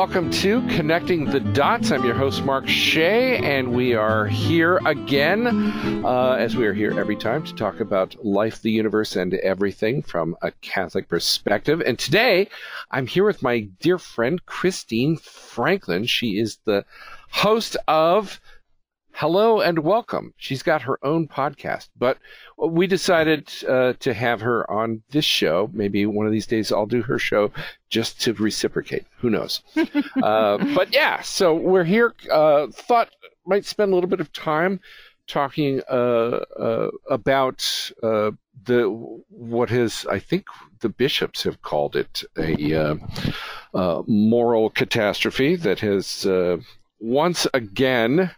[0.00, 1.90] welcome to Connecting the Dots.
[1.90, 5.46] I'm your host, Mark Shea, and we are here again,
[6.02, 10.00] uh, as we are here every time, to talk about life, the universe, and everything
[10.00, 11.82] from a Catholic perspective.
[11.82, 12.48] And today,
[12.90, 16.06] I'm here with my dear friend, Christine Franklin.
[16.06, 16.86] She is the
[17.28, 18.40] host of
[19.20, 20.32] hello and welcome.
[20.38, 22.16] She's got her own podcast, but
[22.56, 25.68] we decided uh, to have her on this show.
[25.74, 27.52] Maybe one of these days I'll do her show
[27.90, 29.04] just to reciprocate.
[29.18, 29.60] Who knows?
[30.22, 32.14] uh, but yeah, so we're here.
[32.32, 33.10] Uh, thought
[33.44, 34.80] might spend a little bit of time
[35.26, 38.30] talking uh, uh, about uh,
[38.64, 38.84] the
[39.28, 40.46] what has I think
[40.80, 42.98] the bishops have called it a
[43.74, 46.26] moral catastrophe that has
[47.00, 48.30] once again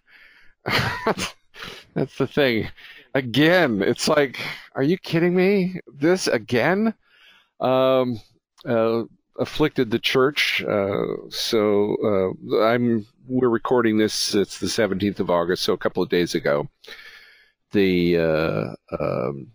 [1.95, 2.69] That's the thing.
[3.15, 4.39] Again, it's like,
[4.75, 5.81] are you kidding me?
[5.87, 6.95] This again?
[7.61, 8.21] Um,
[8.67, 9.05] uh,
[9.39, 10.63] afflicted the church.
[10.63, 11.97] Uh, so
[12.53, 14.35] uh, I'm we're recording this.
[14.35, 16.69] It's the 17th of August, so a couple of days ago.
[17.73, 19.49] The uh, um,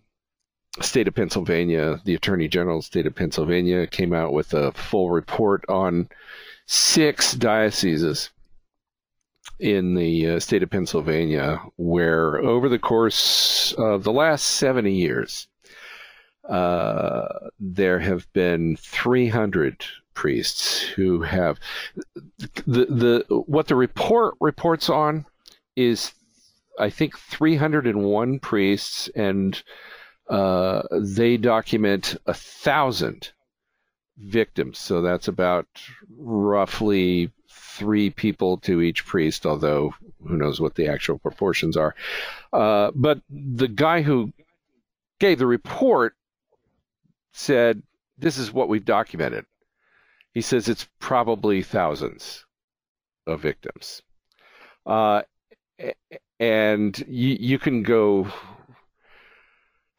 [0.81, 4.71] state of Pennsylvania, the Attorney General of the state of Pennsylvania, came out with a
[4.73, 6.09] full report on
[6.65, 8.29] six dioceses
[9.59, 15.47] in the uh, state of Pennsylvania, where over the course of the last 70 years,
[16.47, 17.27] uh,
[17.59, 21.59] there have been 300 priests who have
[22.65, 25.23] the the what the report reports on
[25.75, 26.11] is
[26.79, 29.61] I think 301 priests and
[30.29, 33.31] uh, they document a thousand
[34.17, 34.79] victims.
[34.79, 35.67] So that's about
[36.17, 37.31] roughly
[37.77, 39.93] three people to each priest, although
[40.27, 41.95] who knows what the actual proportions are.
[42.51, 44.33] Uh, but the guy who
[45.19, 46.15] gave the report
[47.33, 47.81] said,
[48.17, 49.45] This is what we've documented.
[50.33, 52.45] He says it's probably thousands
[53.25, 54.01] of victims.
[54.85, 55.23] Uh,
[56.39, 58.27] and you, you can go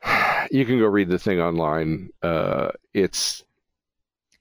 [0.50, 2.10] you can go read the thing online.
[2.22, 3.44] Uh, it's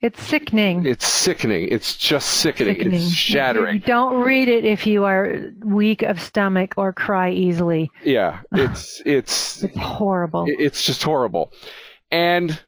[0.00, 0.86] it's sickening.
[0.86, 1.68] It's sickening.
[1.70, 2.76] It's just sickening.
[2.76, 3.00] sickening.
[3.00, 3.74] It's shattering.
[3.74, 7.90] You don't read it if you are weak of stomach or cry easily.
[8.04, 10.46] Yeah, it's it's it's horrible.
[10.48, 11.52] It's just horrible.
[12.12, 12.60] And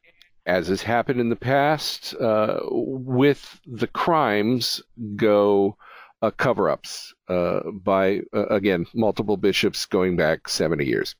[0.45, 4.81] as has happened in the past, uh, with the crimes
[5.15, 5.77] go
[6.21, 11.15] uh, cover-ups uh, by uh, again multiple bishops going back 70 years.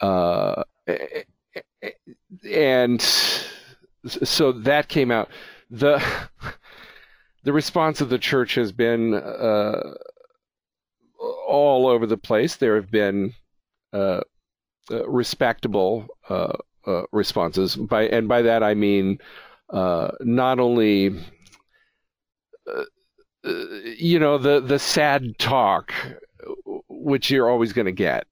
[0.00, 0.62] Uh,
[2.52, 3.02] and
[4.06, 5.28] so that came out.
[5.70, 6.02] the
[7.42, 9.94] The response of the church has been uh,
[11.48, 12.56] all over the place.
[12.56, 13.32] There have been
[13.92, 14.20] uh,
[14.90, 16.52] uh, respectable uh,
[16.86, 19.18] uh, responses, by and by that I mean
[19.70, 21.14] uh, not only
[23.44, 25.94] you know the the sad talk,
[26.88, 28.26] which you're always going to get.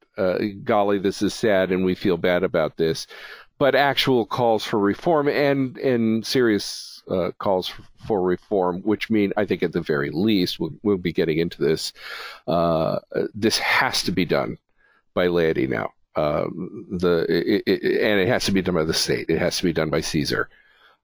[0.64, 3.06] golly, this is sad, and we feel bad about this
[3.58, 7.72] but actual calls for reform and and serious uh, calls
[8.06, 11.62] for reform, which mean I think at the very least we'll, we'll be getting into
[11.62, 11.92] this.
[12.46, 12.98] Uh,
[13.34, 14.58] this has to be done
[15.14, 15.92] by laity now.
[16.16, 19.26] Um, the it, it, and it has to be done by the state.
[19.28, 20.48] It has to be done by Caesar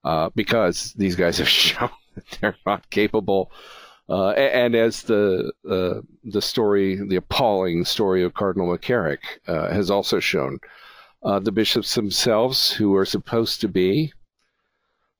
[0.03, 3.51] uh, because these guys have shown that they're not capable.
[4.07, 9.89] Uh, and as the uh, the story, the appalling story of Cardinal McCarrick uh, has
[9.89, 10.59] also shown,
[11.25, 14.13] uh, the bishops themselves, who are supposed to be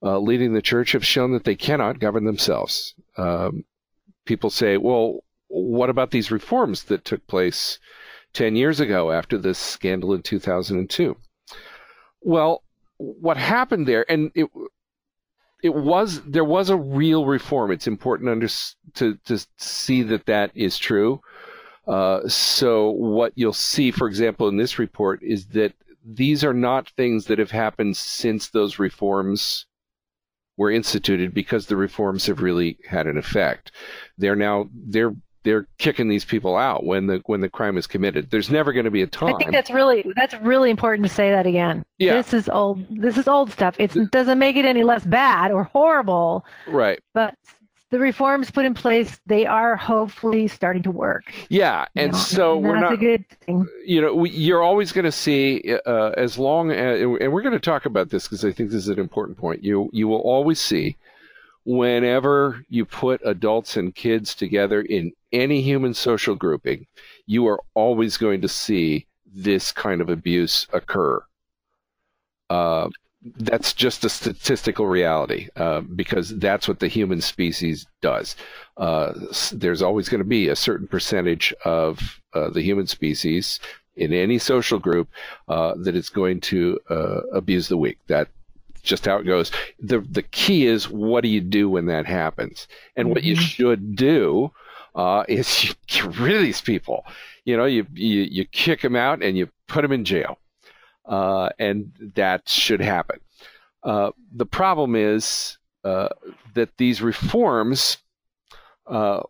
[0.03, 2.93] uh, leading the church, have shown that they cannot govern themselves.
[3.17, 3.65] Um,
[4.25, 7.79] people say, well, what about these reforms that took place
[8.33, 11.17] 10 years ago after this scandal in 2002?
[12.21, 12.61] Well,
[12.97, 14.47] what happened there, and it,
[15.63, 17.71] it was there was a real reform.
[17.71, 18.47] It's important under,
[18.95, 21.21] to to see that that is true.
[21.87, 25.73] Uh, so what you'll see, for example, in this report is that
[26.05, 29.65] these are not things that have happened since those reforms
[30.57, 33.71] were instituted because the reforms have really had an effect.
[34.17, 38.31] They're now they're they're kicking these people out when the when the crime is committed.
[38.31, 39.35] There's never going to be a time.
[39.35, 41.85] I think that's really that's really important to say that again.
[41.97, 42.13] Yeah.
[42.13, 43.75] This is old this is old stuff.
[43.79, 46.45] It doesn't make it any less bad or horrible.
[46.67, 46.99] Right.
[47.13, 47.35] But
[47.95, 51.31] the reforms put in place, they are hopefully starting to work.
[51.47, 52.17] Yeah, and know?
[52.17, 52.91] so and we're not.
[52.91, 53.65] a good thing.
[53.85, 57.53] You know, we, you're always going to see, uh, as long as, and we're going
[57.53, 59.63] to talk about this because I think this is an important point.
[59.63, 60.97] You you will always see,
[61.63, 66.87] whenever you put adults and kids together in any human social grouping,
[67.27, 71.23] you are always going to see this kind of abuse occur.
[72.49, 72.89] Uh,
[73.37, 78.35] that's just a statistical reality uh, because that's what the human species does.
[78.77, 79.13] Uh,
[79.51, 83.59] there's always going to be a certain percentage of uh, the human species
[83.95, 85.09] in any social group
[85.47, 87.97] uh, that is going to uh, abuse the weak.
[88.07, 88.29] That's
[88.83, 89.51] just how it goes.
[89.79, 93.43] The the key is what do you do when that happens, and what you mm-hmm.
[93.43, 94.51] should do
[94.93, 97.05] uh, is you get rid of these people.
[97.45, 100.37] You know, you you, you kick them out and you put them in jail
[101.07, 103.19] uh, and that should happen.
[103.83, 106.09] Uh, the problem is uh,
[106.55, 107.97] that these reforms,
[108.87, 109.21] uh,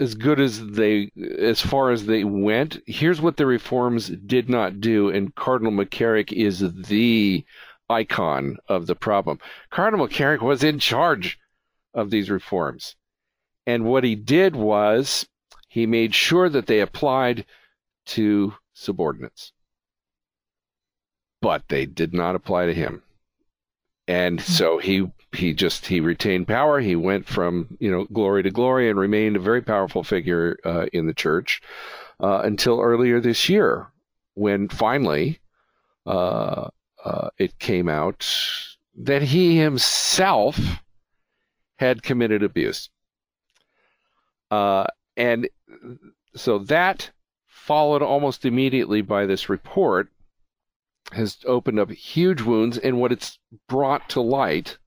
[0.00, 4.80] as good as they, as far as they went, here's what the reforms did not
[4.80, 7.44] do, and Cardinal McCarrick is the
[7.90, 9.38] icon of the problem.
[9.70, 11.38] Cardinal McCarrick was in charge
[11.92, 12.96] of these reforms.
[13.66, 15.26] And what he did was
[15.68, 17.44] he made sure that they applied
[18.06, 19.52] to subordinates
[21.44, 23.02] but they did not apply to him.
[24.08, 24.52] And hmm.
[24.52, 26.80] so he he just he retained power.
[26.80, 30.86] He went from you know glory to glory and remained a very powerful figure uh,
[30.94, 31.60] in the church
[32.18, 33.88] uh, until earlier this year,
[34.32, 35.38] when finally
[36.06, 36.68] uh,
[37.04, 38.26] uh it came out
[38.96, 40.58] that he himself
[41.76, 42.88] had committed abuse.
[44.50, 44.86] Uh,
[45.16, 45.48] and
[46.36, 47.10] so that
[47.46, 50.08] followed almost immediately by this report
[51.12, 54.78] has opened up huge wounds, and what it's brought to light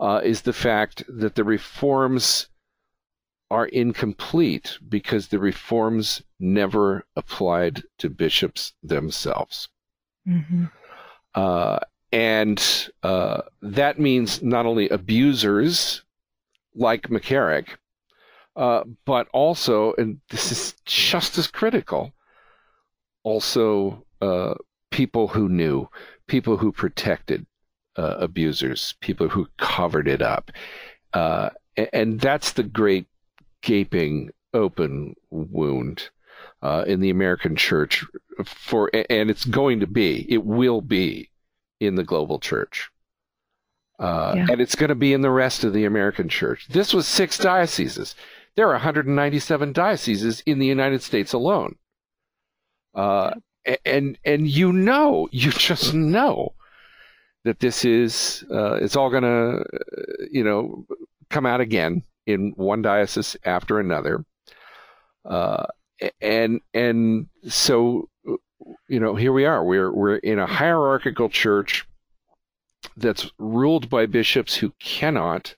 [0.00, 2.48] uh, is the fact that the reforms
[3.50, 9.68] are incomplete because the reforms never applied to bishops themselves.
[10.26, 10.64] Mm-hmm.
[11.34, 11.78] Uh,
[12.10, 16.02] and uh, that means not only abusers
[16.74, 17.68] like McCarrick,
[18.56, 22.12] uh, but also, and this is just as critical,
[23.24, 24.54] also uh,
[24.94, 25.88] people who knew,
[26.28, 27.44] people who protected
[27.98, 30.52] uh, abusers, people who covered it up.
[31.12, 31.50] Uh,
[31.92, 33.06] and that's the great
[33.60, 36.10] gaping open wound
[36.62, 38.04] uh, in the American church
[38.44, 41.28] for, and it's going to be, it will be
[41.80, 42.88] in the global church.
[43.98, 44.46] Uh, yeah.
[44.48, 46.68] And it's going to be in the rest of the American church.
[46.68, 48.14] This was six dioceses.
[48.54, 51.74] There are 197 dioceses in the United States alone.
[52.94, 53.32] Uh,
[53.84, 56.54] and and you know, you just know
[57.44, 59.64] that this is uh, it's all going to
[60.30, 60.86] you know
[61.30, 64.24] come out again in one diocese after another,
[65.24, 65.66] uh,
[66.20, 68.08] and and so
[68.88, 71.86] you know here we are we're we're in a hierarchical church
[72.96, 75.54] that's ruled by bishops who cannot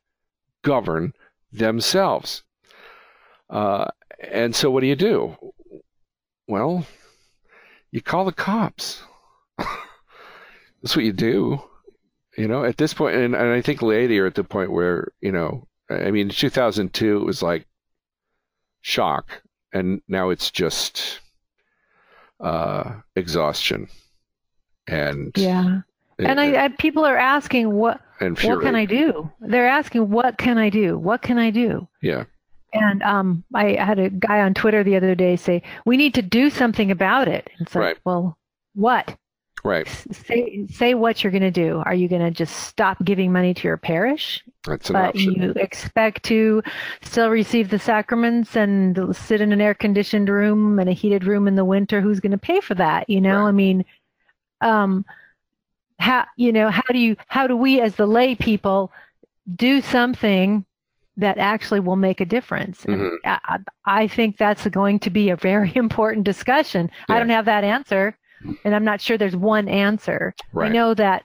[0.62, 1.12] govern
[1.52, 2.42] themselves.
[3.50, 3.86] Uh,
[4.20, 5.36] and so what do you do?
[6.48, 6.86] Well,
[7.96, 9.02] you call the cops.
[9.58, 11.62] That's what you do.
[12.36, 15.12] You know, at this point, and, and I think laity are at the point where,
[15.22, 17.66] you know, I mean, 2002, it was like
[18.82, 19.40] shock.
[19.72, 21.20] And now it's just
[22.38, 23.88] uh, exhaustion.
[24.86, 25.80] And yeah.
[26.18, 29.30] And I, I, people are asking what what can I do?
[29.40, 30.98] They're asking what can I do?
[30.98, 31.88] What can I do?
[32.02, 32.24] Yeah.
[32.80, 36.22] And um, I had a guy on Twitter the other day say, "We need to
[36.22, 37.98] do something about it." And so, right.
[38.04, 38.38] well,
[38.74, 39.16] what?
[39.64, 39.88] Right.
[40.12, 41.82] Say say what you're going to do.
[41.84, 44.44] Are you going to just stop giving money to your parish?
[44.64, 45.32] That's an but option.
[45.34, 46.62] you expect to
[47.02, 51.48] still receive the sacraments and sit in an air conditioned room and a heated room
[51.48, 52.00] in the winter.
[52.00, 53.10] Who's going to pay for that?
[53.10, 53.48] You know, right.
[53.48, 53.84] I mean,
[54.60, 55.04] um,
[55.98, 58.92] how you know how do you how do we as the lay people
[59.56, 60.64] do something
[61.16, 62.84] that actually will make a difference.
[62.84, 63.16] Mm-hmm.
[63.24, 66.90] I, I, think that's going to be a very important discussion.
[67.08, 67.16] Yeah.
[67.16, 68.16] I don't have that answer,
[68.64, 70.34] and I'm not sure there's one answer.
[70.52, 70.70] Right.
[70.70, 71.24] I know that,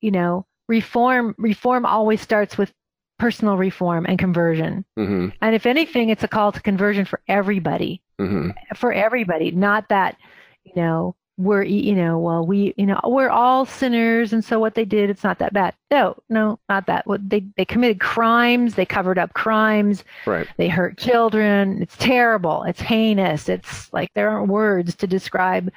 [0.00, 2.72] you know, reform reform always starts with
[3.18, 4.84] personal reform and conversion.
[4.98, 5.28] Mm-hmm.
[5.42, 8.02] And if anything, it's a call to conversion for everybody.
[8.20, 8.50] Mm-hmm.
[8.76, 10.16] For everybody, not that,
[10.64, 14.74] you know, we're you know well we you know we're all sinners and so what
[14.74, 15.72] they did it's not that bad.
[15.90, 17.06] No no not that.
[17.06, 20.48] What they they committed crimes they covered up crimes right.
[20.56, 21.80] they hurt children.
[21.80, 22.64] It's terrible.
[22.64, 23.48] It's heinous.
[23.48, 25.70] It's like there aren't words to describe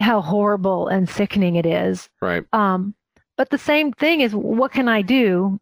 [0.00, 2.08] how horrible and sickening it is.
[2.20, 2.44] Right.
[2.52, 2.94] Um
[3.36, 5.60] but the same thing is what can i do?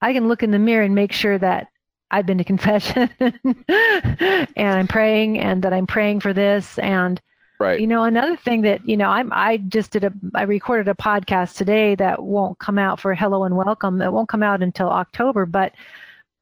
[0.00, 1.68] I can look in the mirror and make sure that
[2.10, 7.20] i've been to confession and i'm praying and that i'm praying for this and
[7.62, 7.80] Right.
[7.80, 10.94] You know, another thing that, you know, I'm I just did a I recorded a
[10.94, 14.02] podcast today that won't come out for Hello and Welcome.
[14.02, 15.72] It won't come out until October, but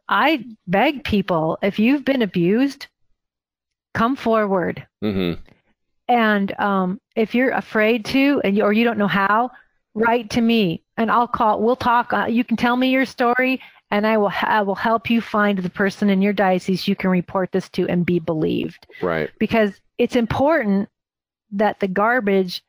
[0.08, 2.86] I beg people, if you've been abused,
[3.92, 4.86] come forward.
[5.04, 5.40] Mm-hmm.
[6.08, 9.50] And um, if you're afraid to, and you, or you don't know how,
[9.94, 11.60] write to me and I'll call.
[11.60, 12.14] We'll talk.
[12.14, 13.60] Uh, you can tell me your story,
[13.90, 14.32] and I will.
[14.40, 17.86] I will help you find the person in your diocese you can report this to
[17.88, 18.86] and be believed.
[19.02, 19.28] Right.
[19.38, 20.88] Because it's important
[21.52, 22.62] that the garbage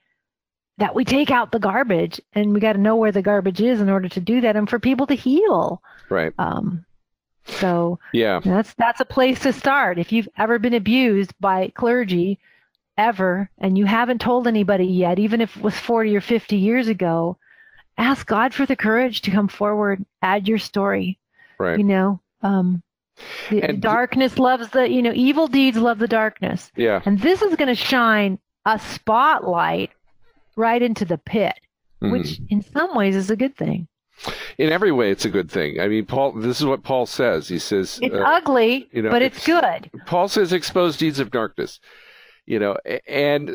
[0.78, 3.82] that we take out the garbage and we got to know where the garbage is
[3.82, 5.82] in order to do that and for people to heal.
[6.10, 6.34] Right.
[6.40, 6.86] Um,
[7.46, 8.40] so yeah.
[8.44, 10.00] that's that's a place to start.
[10.00, 12.40] If you've ever been abused by clergy
[12.98, 16.88] ever and you haven't told anybody yet even if it was 40 or 50 years
[16.90, 17.38] ago
[17.98, 21.18] ask god for the courage to come forward add your story.
[21.58, 21.78] Right.
[21.80, 22.82] You know um,
[23.50, 26.72] the And- darkness loves the you know evil deeds love the darkness.
[26.76, 27.02] Yeah.
[27.06, 29.92] And this is going to shine a spotlight
[30.56, 31.60] right into the pit,
[32.02, 32.12] Mhm.
[32.12, 33.88] which in some ways is a good thing.
[34.60, 37.48] in every way it's a good thing i mean paul this is what paul says
[37.48, 40.02] he says It's uh, ugly, you know, but it's, it's- good.
[40.06, 41.80] Paul says expose deeds of darkness.
[42.46, 42.76] You know,
[43.08, 43.48] and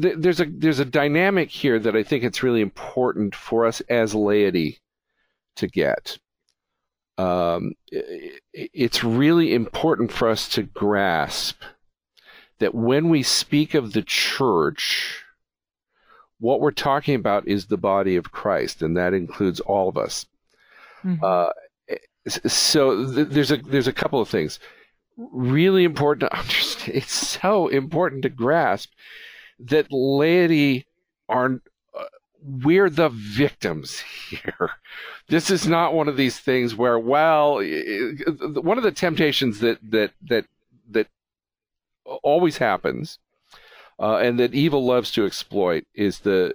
[0.00, 3.80] th- there's a there's a dynamic here that I think it's really important for us
[3.88, 4.78] as laity
[5.56, 6.18] to get.
[7.18, 11.62] Um, i- i- it's really important for us to grasp
[12.58, 15.22] that when we speak of the church,
[16.40, 20.26] what we're talking about is the body of Christ, and that includes all of us.
[21.04, 21.22] Mhm.
[21.22, 21.52] Uh,
[22.46, 24.58] so th- there's a there's a couple of things
[25.16, 26.96] really important to understand.
[26.96, 28.90] It's so important to grasp
[29.58, 30.86] that laity
[31.28, 31.60] are
[31.98, 32.04] uh,
[32.42, 34.70] we're the victims here.
[35.26, 37.64] This is not one of these things where well, i-
[38.28, 40.44] i- one of the temptations that that that
[40.90, 41.06] that
[42.04, 43.18] always happens.
[44.00, 46.52] Uh, and that evil loves to exploit is the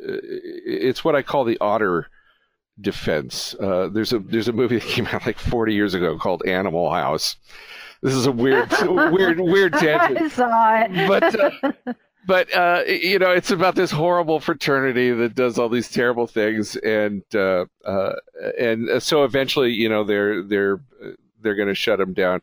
[0.66, 2.10] it's what I call the otter
[2.82, 3.56] defense.
[3.56, 6.92] Uh, there's a there's a movie that came out like 40 years ago called Animal
[6.92, 7.38] House.
[8.02, 11.08] This is a weird weird weird tangent, I saw it.
[11.08, 11.94] but uh,
[12.26, 16.76] but uh, you know it's about this horrible fraternity that does all these terrible things,
[16.78, 18.14] and uh, uh,
[18.58, 20.80] and so eventually you know they're they're
[21.42, 22.42] they're going to shut them down.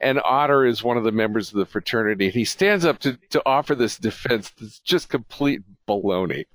[0.00, 3.18] And Otter is one of the members of the fraternity, and he stands up to,
[3.30, 6.46] to offer this defense that's just complete baloney.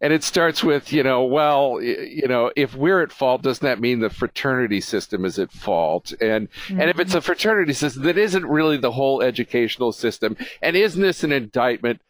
[0.00, 3.80] And it starts with, you know, well, you know, if we're at fault, doesn't that
[3.80, 6.12] mean the fraternity system is at fault?
[6.20, 7.18] And and if it's mm-hmm.
[7.18, 10.36] a fraternity system, that isn't really the whole educational system.
[10.62, 12.00] And isn't this an indictment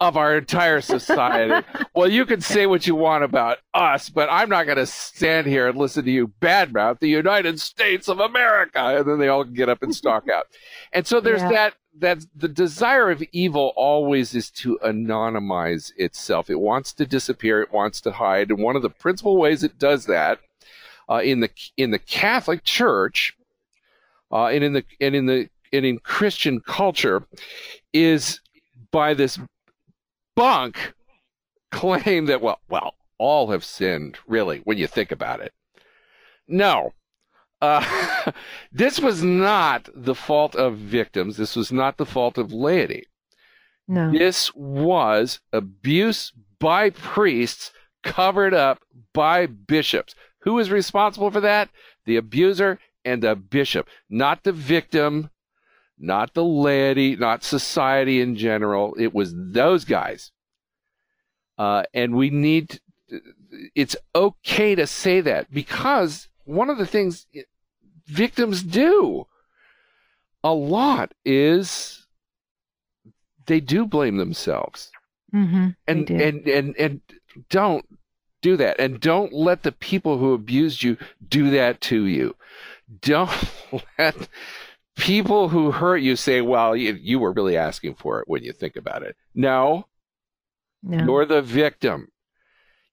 [0.00, 1.66] of our entire society?
[1.94, 5.46] well, you can say what you want about us, but I'm not going to stand
[5.46, 8.80] here and listen to you badmouth the United States of America.
[8.80, 10.46] And then they all get up and stalk out.
[10.92, 11.50] And so there's Yeah.
[11.50, 16.50] that that the desire of evil always is to anonymize itself.
[16.50, 17.62] It wants to disappear.
[17.62, 18.50] It wants to hide.
[18.50, 20.40] And one of the principal ways it does that
[21.08, 23.36] uh, in the in the Catholic Church
[24.32, 27.24] uh, and in the and in the and in Christian culture
[27.92, 28.40] is
[28.90, 29.38] by this
[30.36, 30.94] bunk
[31.70, 35.52] claim that well well all have sinned really when you think about it.
[36.48, 36.92] No.
[37.60, 38.32] Uh,
[38.72, 41.36] this was not the fault of victims.
[41.36, 43.04] This was not the fault of laity.
[43.88, 44.10] no.
[44.12, 47.72] This was abuse by priests
[48.02, 48.80] covered up
[49.12, 50.14] by bishops.
[50.40, 51.70] Who is responsible for that?
[52.04, 55.30] The abuser and the bishop, not the victim,
[55.98, 58.94] not the laity, not society in general.
[58.98, 60.32] It was those guys.
[61.56, 62.80] Uh, and we need,
[63.74, 67.26] it's okay to say that because one of the things
[68.06, 69.26] victims do
[70.42, 72.06] a lot is
[73.46, 74.90] they do blame themselves.
[75.30, 77.00] Hmm and and and and
[77.50, 77.84] don't
[78.40, 78.78] do that.
[78.78, 80.96] And don't let the people who abused you
[81.28, 82.36] do that to you.
[83.00, 83.30] Don't
[83.98, 84.28] let
[84.96, 88.52] people who hurt you say well you, you were really asking for it when you
[88.52, 89.16] think about it.
[89.34, 89.86] No.
[90.82, 91.04] No.
[91.04, 92.08] you're the victim.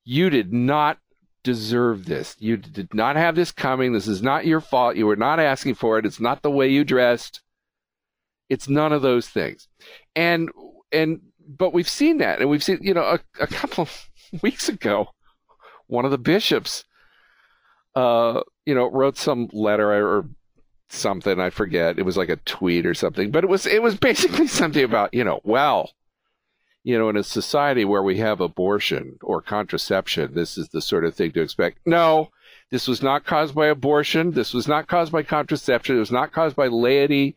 [0.03, 0.97] You did not
[1.43, 2.35] deserve this.
[2.39, 3.93] You did not have this coming.
[3.93, 4.95] This is not your fault.
[4.95, 6.05] You were not asking for it.
[6.05, 7.41] It's not the way you dressed.
[8.49, 9.67] It's none of those things.
[10.15, 10.49] And
[10.91, 12.39] and but we've seen that.
[12.39, 14.09] And we've seen you know a, a couple of
[14.41, 15.09] weeks ago
[15.87, 16.85] one of the bishops
[17.95, 20.25] uh you know wrote some letter or
[20.91, 23.95] something i forget it was like a tweet or something but it was it was
[23.95, 25.91] basically something about you know well
[26.83, 31.05] you know in a society where we have abortion or contraception this is the sort
[31.05, 32.29] of thing to expect no
[32.71, 36.31] this was not caused by abortion this was not caused by contraception it was not
[36.31, 37.35] caused by laity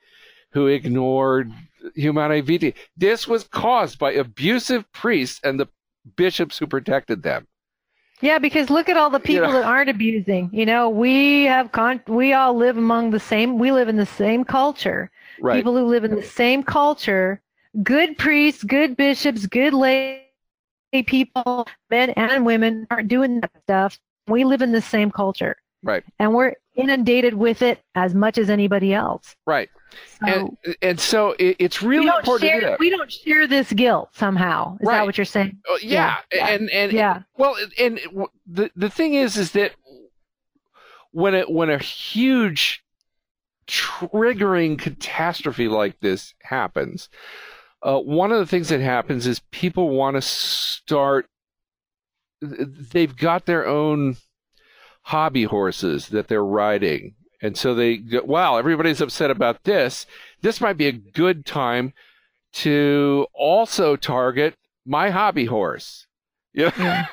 [0.51, 1.53] who ignored
[1.95, 2.75] Humanae Vitae.
[2.97, 5.69] This was caused by abusive priests and the
[6.17, 7.47] bishops who protected them.
[8.21, 9.55] Yeah, because look at all the people know.
[9.55, 10.49] that aren't abusing.
[10.53, 13.59] You know, we have con- we all live among the same.
[13.59, 15.11] We live in the same culture.
[15.41, 15.57] Right.
[15.57, 17.41] People who live in the same culture,
[17.83, 20.23] good priests, good bishops, good laity,
[21.07, 23.99] people, men and women, aren't doing that stuff.
[24.29, 25.57] We live in the same culture.
[25.83, 26.05] Right.
[26.19, 29.37] And we're inundated with it as much as anybody else.
[29.47, 29.69] Right.
[30.21, 32.79] So and, and so it, it's really important to share that.
[32.79, 34.77] we don't share this guilt somehow.
[34.81, 34.97] Is Right.
[34.99, 35.59] that what you're saying?
[35.69, 36.17] Oh, yeah.
[36.33, 36.49] Yeah.
[36.49, 37.23] and and Yeah.
[37.37, 38.01] well, and
[38.47, 39.73] the the thing is, is that
[41.13, 42.83] when it when a huge
[43.67, 47.09] triggering catastrophe like this happens,
[47.83, 51.27] uh, one of the things that happens is people want to start.
[52.41, 54.17] They've got their own
[55.03, 60.07] hobby horses that they're riding, and so they go, wow, everybody's upset about this.
[60.43, 61.93] This might be a good time
[62.55, 64.55] to also target
[64.87, 66.07] my hobby horse.
[66.57, 67.07] Yeah, Yeah.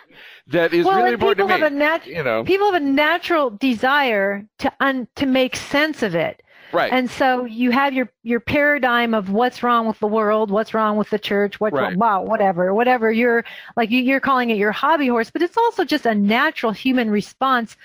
[0.47, 1.77] that is well, really and people important to have me.
[1.77, 6.13] a nat- you know, people have a natural desire to un- to make sense of
[6.13, 6.43] it.
[6.71, 6.93] right?
[6.93, 10.95] And so you have your your paradigm of what's wrong with the world, what's wrong
[10.95, 11.89] with the church, what's Right.
[11.89, 13.11] wrong, wow, whatever, whatever.
[13.11, 13.43] You're
[13.75, 17.09] like you, you're calling it your hobby horse, but it's also just a natural human
[17.09, 17.75] response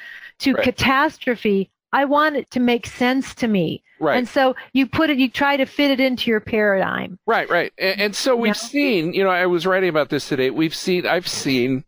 [0.41, 0.63] to Right.
[0.63, 1.71] catastrophe.
[1.97, 4.17] I want it to make sense to me, right.
[4.19, 7.19] and so you put it, you try to fit it into your paradigm.
[7.27, 7.73] Right, right.
[7.79, 8.69] And, and so we've Yeah.
[8.75, 10.51] seen, you know, I was writing about this today.
[10.51, 11.85] We've seen, I've seen,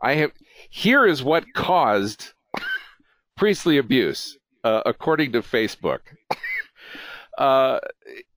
[0.00, 0.32] I have,
[0.70, 2.32] here is what caused
[3.36, 6.00] priestly abuse, uh, according to Facebook.
[7.40, 7.80] Uh,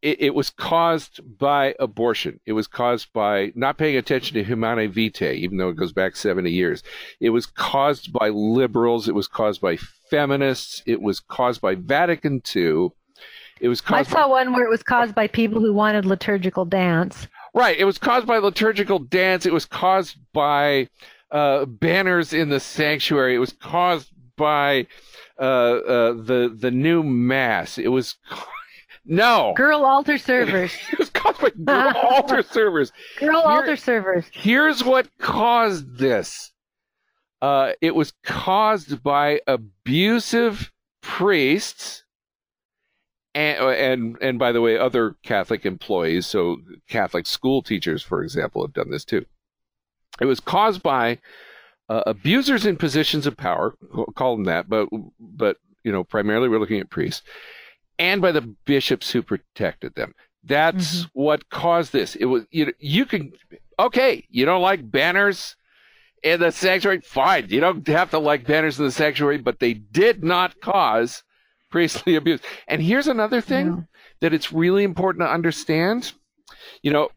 [0.01, 2.39] it, it was caused by abortion.
[2.45, 6.15] It was caused by not paying attention to Humanae Vitae, even though it goes back
[6.15, 6.83] 70 years.
[7.19, 9.10] It was caused by liberals.
[9.10, 9.75] It was caused by
[10.10, 10.81] feminists.
[10.86, 12.91] It was caused by Vatican II.
[13.60, 16.05] It was I caused by saw one where it was caused by people who wanted
[16.05, 17.27] liturgical dance.
[17.53, 17.77] Right.
[17.77, 19.45] It was caused by liturgical dance.
[19.45, 20.88] It was caused by
[21.29, 23.36] uh, banners in the sanctuary.
[23.36, 24.88] It was caused by
[25.38, 27.77] uh, uh, the the new mass.
[27.77, 28.15] It was
[29.05, 29.53] no.
[29.55, 32.91] Girl altar servers, It was caused by girl altar servers.
[33.19, 34.25] girl Here- altar servers.
[34.32, 36.51] Here's what caused this.
[37.41, 42.04] Uh, it was caused by abusive priests
[43.36, 46.25] and, and and by the way, other Catholic employees.
[46.27, 49.25] So Catholic school teachers, for example, have done this too.
[50.21, 51.17] It was caused by
[51.89, 53.75] uh, abusers in positions of power,
[54.15, 54.88] call them that, but
[55.19, 57.23] but you know, primarily we're looking at priests,
[57.99, 60.13] and by the bishops who protected them.
[60.43, 62.15] That's what caused this.
[62.15, 62.73] It was you.
[62.79, 63.32] You can
[63.79, 64.25] okay.
[64.29, 65.56] You don't like banners
[66.21, 66.99] in the sanctuary.
[67.01, 67.47] Fine.
[67.49, 71.23] You don't have to like banners in the sanctuary, but they did not cause
[71.71, 72.41] priestly abuse.
[72.67, 73.82] And here's another thing Yeah.
[74.19, 76.12] that it's really important to understand.
[76.82, 77.10] You know,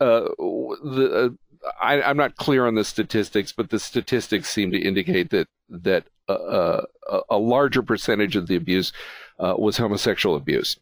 [0.00, 4.78] uh, the uh, I, I'm not clear on the statistics, but the statistics seem to
[4.78, 8.92] indicate that that uh, uh, a- a larger percentage of the abuse
[9.38, 10.78] uh, was homosexual abuse.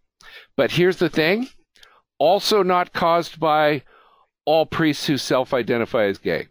[0.57, 1.49] But here's the thing:
[2.19, 3.83] also not caused by
[4.45, 6.49] all priests who self-identify as gay,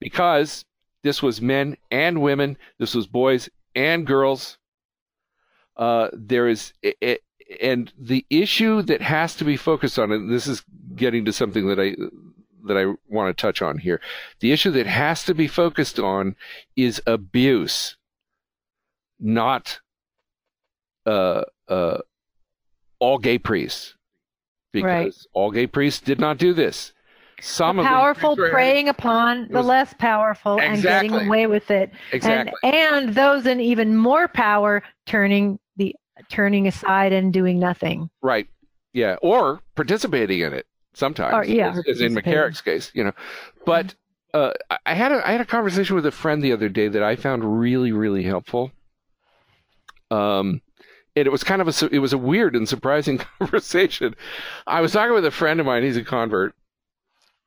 [0.00, 0.64] because
[1.02, 4.58] this was men and women, this was boys and girls.
[5.76, 7.18] Uh, there is, i- i-
[7.60, 10.62] and the issue that has to be focused on, and this is
[10.94, 11.96] getting to something that I
[12.66, 14.00] that I want to touch on here.
[14.40, 16.36] The issue that has to be focused on
[16.76, 17.96] is abuse,
[19.18, 19.80] not
[21.06, 21.98] uh, uh,
[22.98, 23.94] all gay priests,
[24.72, 25.14] because Right.
[25.32, 26.92] all gay priests did not do this.
[27.40, 31.70] Some the of them- powerful preying upon the was- less powerful and getting away with
[31.70, 32.52] it exactly.
[32.62, 32.74] and
[33.06, 35.96] and those in even more power turning the
[36.28, 38.46] turning aside and doing nothing Right.
[38.92, 39.16] Yeah.
[39.22, 41.32] Or participating in it sometimes.
[41.32, 42.22] Or, yeah, As, as in participating.
[42.22, 43.12] McCarrick's case, you know.
[43.64, 43.94] But
[44.34, 46.88] uh, I- I had a I had a conversation with a friend the other day
[46.88, 48.70] that I found really really helpful.
[50.10, 50.60] Um,
[51.20, 54.14] and it was kind of a it was a weird and surprising conversation.
[54.66, 55.82] I was talking with a friend of mine.
[55.82, 56.54] He's a convert,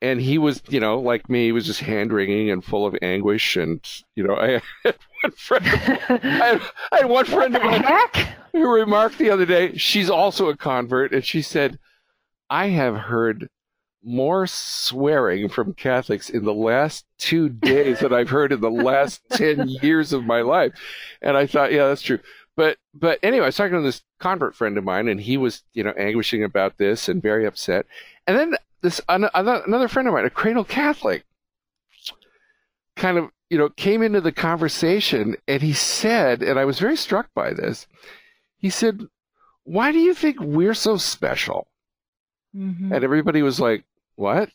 [0.01, 1.45] and he was you know like me.
[1.45, 3.57] He was just hand wringing and full of anguish.
[3.57, 3.81] And
[4.15, 5.65] you know I had one friend.
[5.67, 10.09] I had, I had one friend of mine heck who remarked the other day, she's
[10.09, 11.79] also a convert, and she said,
[12.49, 13.49] I have heard
[14.03, 19.21] more swearing from Catholics in the last two days than I've heard in the last
[19.31, 20.73] 10 years of my life.
[21.21, 22.19] And I thought, yeah, that's true.
[22.55, 25.63] But, but anyway, I was talking to this convert friend of mine, and he was,
[25.73, 27.85] you know, anguishing about this and very upset.
[28.27, 31.25] And then this another another friend of mine, a cradle Catholic,
[32.95, 36.95] kind of, you know, came into the conversation, and he said, and I was very
[36.95, 37.87] struck by this
[38.63, 39.01] he said,
[39.65, 41.67] Why do you think we're so special?
[42.55, 42.93] Mhm.
[42.95, 43.83] And everybody was like,
[44.15, 44.49] What?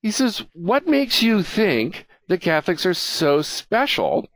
[0.00, 4.28] He says, What makes you think the Catholics are so special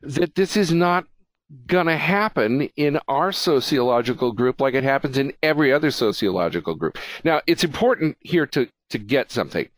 [0.00, 1.04] that this is not
[1.66, 6.98] going to happen in our sociological group like it happens in every other sociological group?
[7.24, 9.68] Now, it's important here to, to get something.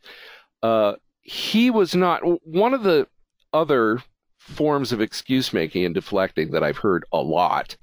[0.63, 3.07] Uh, he was not one of the
[3.53, 4.03] other
[4.37, 7.75] forms of excuse making and deflecting that I've heard a lot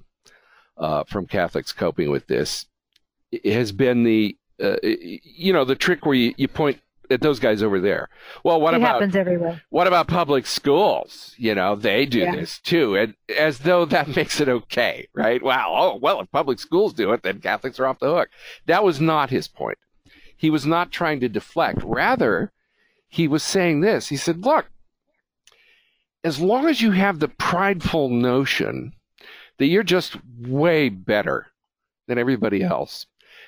[0.77, 2.67] uh, from Catholics coping with this
[3.45, 7.63] has been the uh, you know the trick where you, you point at those guys
[7.63, 8.09] over there.
[8.45, 9.63] Well, what it about happens everywhere.
[9.71, 11.35] what about public schools?
[11.37, 12.35] You know, they do Yeah.
[12.37, 15.43] this too, and as though that makes it okay, right?
[15.43, 15.73] Wow.
[15.77, 18.31] Oh, well, if public schools do it, then Catholics are off the hook.
[18.67, 19.79] That was not his point.
[20.37, 21.81] He was not trying to deflect.
[21.85, 22.53] Rather,
[23.09, 24.09] he was saying this.
[24.09, 24.67] He said, "Look,
[26.25, 28.93] as long as you have the prideful notion
[29.59, 31.47] that you're just way better
[32.09, 33.07] than everybody else."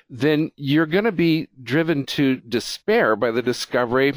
[0.09, 4.13] Then you're going to be driven to despair by the discovery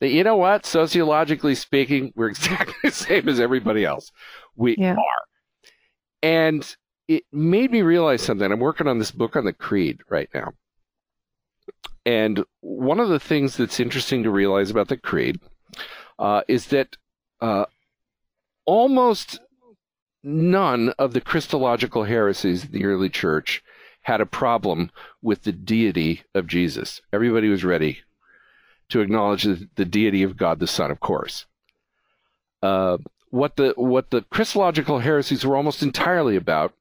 [0.00, 4.12] that you know what, sociologically speaking, we're exactly the same as everybody else.
[4.56, 4.94] We Yeah.
[4.94, 5.22] are.
[6.22, 6.76] And
[7.08, 8.50] it made me realize something.
[8.50, 10.52] I'm working on this book on the creed right now.
[12.06, 15.40] And one of the things that's interesting to realize about the creed
[16.18, 16.96] uh, is that
[17.40, 17.64] uh,
[18.66, 19.40] almost
[20.22, 23.62] none of the Christological heresies of the early church
[24.04, 24.90] had a problem
[25.22, 27.00] with the deity of Jesus.
[27.12, 28.00] Everybody was ready
[28.90, 31.46] to acknowledge the, the deity of God the Son, of course.
[32.62, 32.98] Uh,
[33.30, 36.74] what the what the Christological heresies were almost entirely about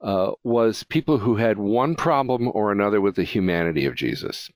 [0.00, 4.50] uh, was people who had one problem or another with the humanity of Jesus.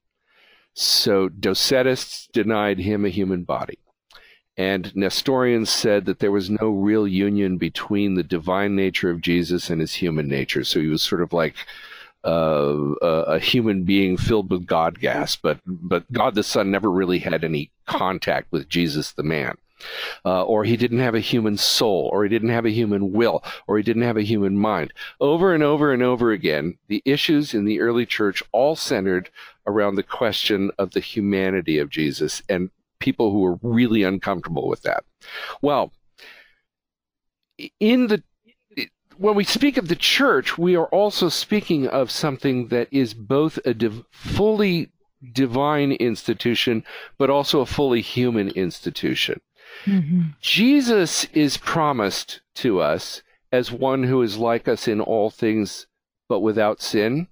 [0.73, 3.79] So Docetists denied him a human body.
[4.57, 9.69] And Nestorians said that there was no real union between the divine nature of Jesus
[9.69, 10.63] and his human nature.
[10.63, 11.55] So he was sort of like
[12.25, 17.19] uh, a, human being filled with God gas, but but God the Son never really
[17.19, 19.57] had any contact with Jesus the man.
[20.25, 23.45] Uh, or he didn't have a human soul, or he didn't have a human will,
[23.67, 24.93] or he didn't have a human mind.
[25.21, 29.29] Over and over and over again, the issues in the early church all centered
[29.67, 34.83] around the question of the humanity of Jesus and people who were really uncomfortable with
[34.83, 35.05] that.
[35.61, 35.93] Well,
[37.79, 38.23] in the
[39.19, 43.59] when we speak of the church, we are also speaking of something that is both
[43.65, 44.91] a div- fully
[45.33, 46.85] divine institution,
[47.19, 49.41] but also a fully human institution.
[49.85, 50.35] Mhm.
[50.41, 55.87] Jesus is promised to us as one who is like us in all things,
[56.29, 57.29] but without sin.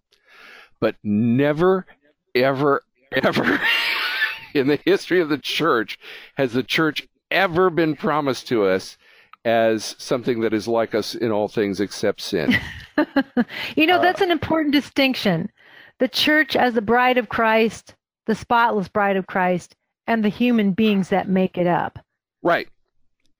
[0.80, 1.86] But never,
[2.34, 3.60] ever, ever
[4.54, 5.98] in the history of the church
[6.36, 8.96] has the church ever been promised to us
[9.44, 12.54] as something that is like us in all things except sin.
[13.76, 15.50] you know, Uh, that's an important distinction.
[15.98, 17.94] The church as the bride of Christ,
[18.26, 19.74] the spotless bride of Christ,
[20.06, 21.98] and the human beings that make it up.
[22.42, 22.68] Right.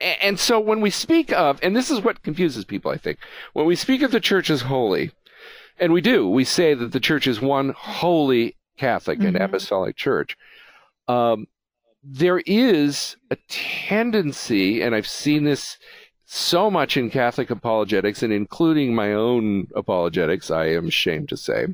[0.00, 3.18] And so when we speak of, and this is what confuses people, I think,
[3.52, 5.12] when we speak of the church as holy,
[5.78, 9.44] and we do, we say that the church is one holy Catholic and Mhm.
[9.44, 10.36] apostolic church.
[11.06, 11.46] Um,
[12.02, 15.78] there is a tendency, and I've seen this
[16.24, 21.66] so much in Catholic apologetics, and including my own apologetics, I am ashamed to say,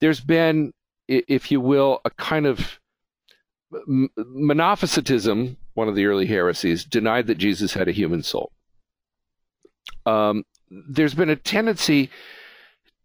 [0.00, 0.72] there's been,
[1.08, 2.78] if you will, a kind of
[3.76, 8.52] monophysitism, one of the early heresies, denied that Jesus had a human soul.
[10.06, 12.10] Um, there's been a tendency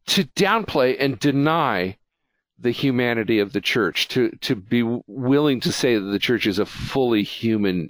[0.08, 1.97] to downplay and deny
[2.58, 6.60] the humanity of the church, to, to be willing to say that the church is
[6.60, 7.89] a fully human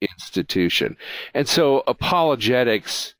[0.00, 0.96] institution.
[1.34, 3.14] And so apologetics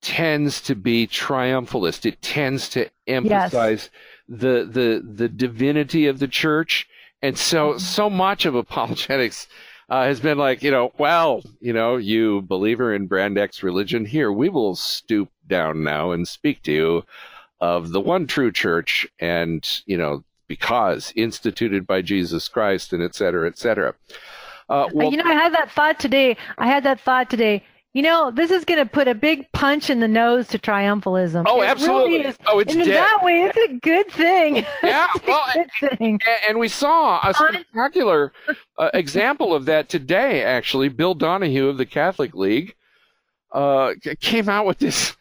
[0.00, 2.04] tends to be triumphalist.
[2.04, 3.90] It tends to emphasize
[4.28, 6.88] the, the, the divinity of the church.
[7.22, 7.80] And so, Mhm.
[7.80, 9.46] so much of apologetics
[9.88, 14.06] uh, has been like, you know, well, you know, you believer in brand X religion,
[14.06, 17.04] here, we will stoop down now and speak to you
[17.62, 23.14] of the one true church and, you know, because instituted by Jesus Christ and et
[23.14, 23.94] cetera, et cetera.
[24.68, 26.36] Uh, well, you know, I had that thought today.
[26.58, 27.64] I had that thought today.
[27.94, 31.44] You know, this is going to put a big punch in the nose to triumphalism.
[31.46, 32.18] oh, It absolutely.
[32.18, 34.56] Really oh, it's and in that way, it's a good thing.
[34.82, 36.20] Yeah, It's a well, good thing.
[36.48, 38.32] And we saw a spectacular
[38.76, 40.88] uh, example of that today, actually.
[40.88, 42.74] Bill Donohue of the Catholic League
[43.52, 45.16] uh, came out with this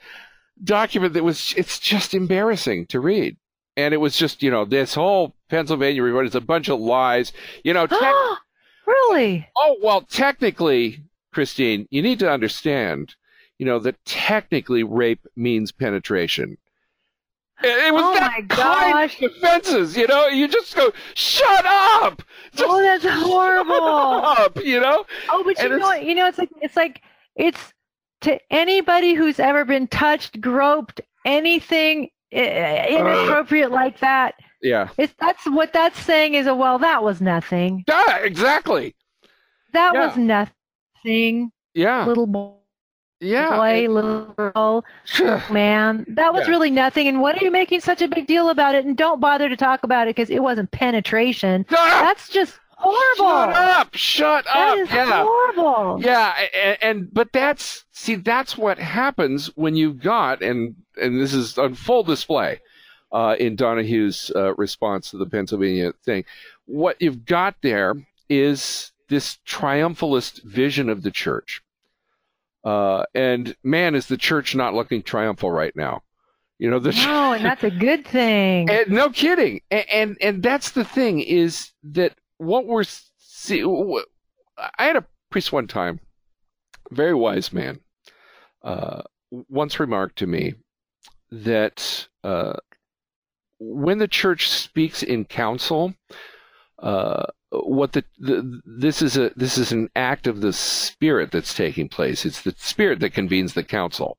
[0.63, 3.37] document that was, it's just embarrassing to read.
[3.77, 7.31] And it was just, you know, this whole Pennsylvania report is a bunch of lies.
[7.63, 8.13] You know, tech-
[8.87, 9.47] really?
[9.55, 13.15] oh, well, technically, Christine, you need to understand,
[13.57, 16.57] you know, that technically rape means penetration.
[17.63, 19.21] It, was Oh that my kind gosh.
[19.21, 20.27] of offenses, you know.
[20.27, 23.73] You just go, shut up, just Oh, that's shut horrible.
[23.75, 25.05] up, you know.
[25.29, 26.03] Oh, but And you know, what?
[26.03, 27.01] you know, it's like it's like
[27.35, 27.71] it's
[28.21, 34.35] to anybody who's ever been touched, groped, anything inappropriate uh, like that.
[34.61, 37.83] Yeah, It's that's what that's saying is a well, that was nothing.
[37.87, 38.95] yeah, exactly.
[39.73, 40.07] That Yeah.
[40.07, 41.51] was nothing.
[41.73, 42.05] Yeah.
[42.05, 42.51] Little boy,
[43.19, 43.57] Yeah.
[43.87, 44.85] little girl,
[45.49, 46.05] man.
[46.09, 46.51] That was Yeah.
[46.51, 47.07] really nothing.
[47.07, 48.85] And what are you making such a big deal about it?
[48.85, 51.65] And don't bother to talk about it because it wasn't penetration.
[51.71, 51.75] Up!
[52.05, 53.53] That's just horrible.
[53.53, 53.95] Shut up!
[53.95, 54.77] Shut That up!
[54.79, 55.23] is yeah.
[55.23, 56.01] horrible.
[56.01, 61.33] Yeah, and, and but that's see that's what happens when you've got and and this
[61.33, 62.59] is on full display
[63.11, 66.25] uh, in Donohue's uh, response to the Pennsylvania thing.
[66.65, 67.95] What you've got there
[68.29, 71.61] is this triumphalist vision of the church,
[72.63, 76.03] uh, and man, is the church not looking triumphal right now?
[76.59, 78.69] You know the No, and that's a good thing.
[78.87, 79.61] no kidding.
[79.71, 83.63] And, and and that's the thing is that what we're see.
[84.57, 85.99] I had a priest one time,
[86.89, 87.79] very wise man,
[88.63, 90.55] uh, once remarked to me
[91.31, 92.53] that uh,
[93.59, 95.93] when the church speaks in council,
[96.79, 101.53] uh, what the, the this is a this is an act of the spirit that's
[101.53, 102.25] taking place.
[102.25, 104.17] It's the spirit that convenes the council.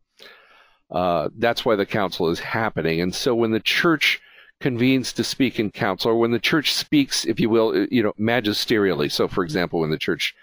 [0.91, 3.01] Uh, that's why the council is happening.
[3.01, 4.21] And so when the church
[4.63, 8.15] convenes to speak in council, or when the church speaks, if you will, you know,
[8.19, 9.11] magisterially.
[9.11, 10.35] So, for example, when the church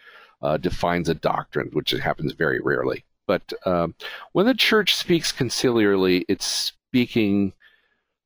[0.42, 3.96] uh, defines a doctrine, which happens very rarely, but um,
[4.34, 7.54] when the church speaks conciliarly, it's speaking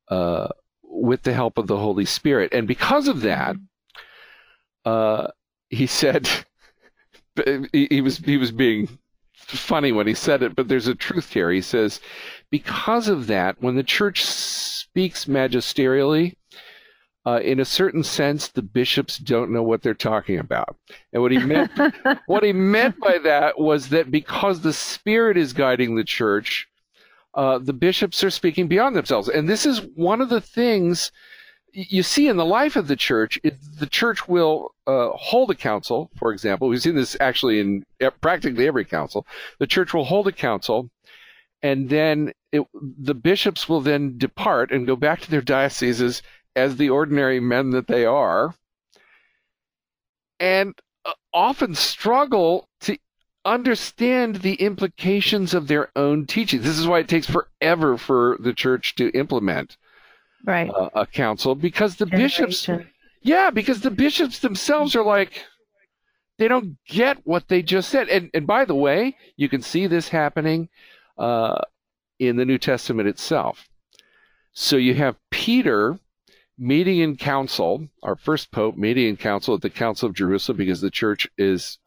[0.08, 0.48] uh,
[0.82, 3.56] with the help of the Holy Spirit, and because of that,
[4.84, 5.28] uh,
[5.70, 6.28] he said
[7.72, 8.88] he, he was he was being
[9.34, 11.50] funny when he said it, but there's a truth here.
[11.50, 12.00] He says,
[12.50, 16.34] because of that, when the church speaks magisterially,
[17.26, 20.76] uh, in a certain sense, the bishops don't know what they're talking about.
[21.12, 21.70] And what he meant,
[22.26, 26.68] what he meant by that was that because the Spirit is guiding the church,
[27.34, 29.28] uh, the bishops are speaking beyond themselves.
[29.28, 31.10] And this is one of the things
[31.72, 33.40] you see in the life of the church.
[33.42, 36.68] Is the church will uh, hold a council, for example.
[36.68, 37.84] We've seen this actually in
[38.20, 39.26] practically every council.
[39.58, 40.90] The church will hold a council,
[41.64, 46.22] and then it, the bishops will then depart and go back to their dioceses
[46.54, 48.54] as the ordinary men that they are,
[50.38, 52.98] and uh, often struggle to
[53.46, 56.60] understand the implications of their own teaching.
[56.60, 59.78] This is why it takes forever for the church to implement
[60.44, 60.70] right.
[60.70, 62.68] uh, a council because the bishops,
[63.22, 65.42] yeah, because the bishops themselves are like
[66.36, 68.10] they don't get what they just said.
[68.10, 70.68] And and by the way, you can see this happening
[71.18, 71.60] uh,
[72.18, 73.68] in the New Testament itself.
[74.52, 75.98] So you have Peter
[76.56, 80.80] meeting in council, our first pope meeting in council at the Council of Jerusalem because
[80.80, 81.78] the church is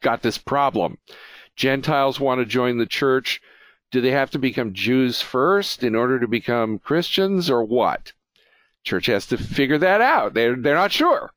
[0.00, 0.98] got this problem.
[1.56, 3.40] Gentiles want to join the church.
[3.90, 8.12] Do they have to become Jews first in order to become Christians or what?
[8.84, 10.34] Church has to figure that out.
[10.34, 11.32] They're, they're not sure.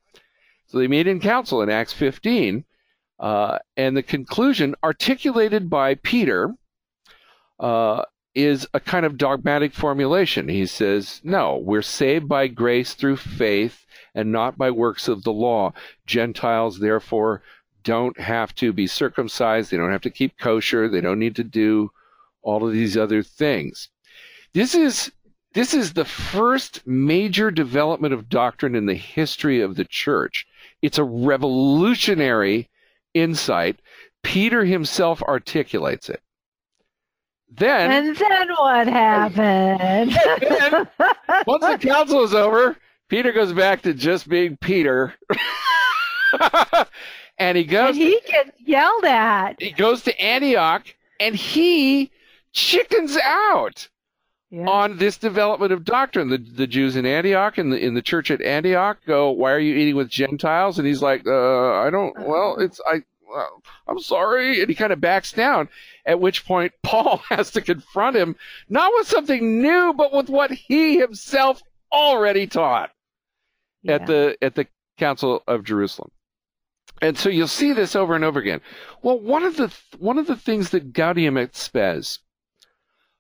[0.68, 2.64] So they meet in council in Acts 15,
[3.20, 6.56] uh, and the conclusion, articulated by Peter,
[7.62, 10.50] uh, is a kind of dogmatic formulation.
[10.50, 15.32] He says, No, we're saved by grace through faith and not by works of the
[15.32, 15.74] law.
[16.06, 17.42] Gentiles, therefore,
[17.84, 19.72] don't have to be circumcised.
[19.72, 20.90] They don't have to keep kosher.
[20.90, 21.92] They don't need to do
[22.42, 23.90] all of these other things.
[24.54, 25.12] This is
[25.54, 30.48] this is the first major development of doctrine in the history of the church.
[30.82, 32.70] It's a revolutionary
[33.14, 33.82] insight.
[34.24, 36.22] Peter himself articulates it.
[37.54, 40.12] Then, And then what happened?
[40.42, 40.88] then
[41.46, 42.78] once the council is over,
[43.10, 45.14] Peter goes back to just being Peter.
[47.38, 47.90] and he goes.
[47.90, 49.62] and he gets yelled at.
[49.62, 50.86] he goes to Antioch
[51.20, 52.12] and he
[52.54, 53.88] chickens out.
[54.54, 54.68] Yeah.
[54.68, 56.28] on this development of doctrine.
[56.28, 59.60] The the Jews in Antioch and the in the church at Antioch go, "Why are
[59.60, 62.14] you eating with Gentiles?" And he's like, uh, "I don't.
[62.20, 63.02] Well, it's I.
[63.26, 65.70] Well, I'm sorry." And he kind of backs down.
[66.06, 68.36] At which point, Paul has to confront him,
[68.70, 71.62] not with something new, but with what he himself
[71.92, 72.92] already taught
[73.84, 73.96] Yeah.
[73.96, 76.12] at the at the Council of Jerusalem.
[77.02, 78.62] And so you'll see this over and over again.
[79.02, 82.20] Well, one of the one of the things that Gaudium et Spes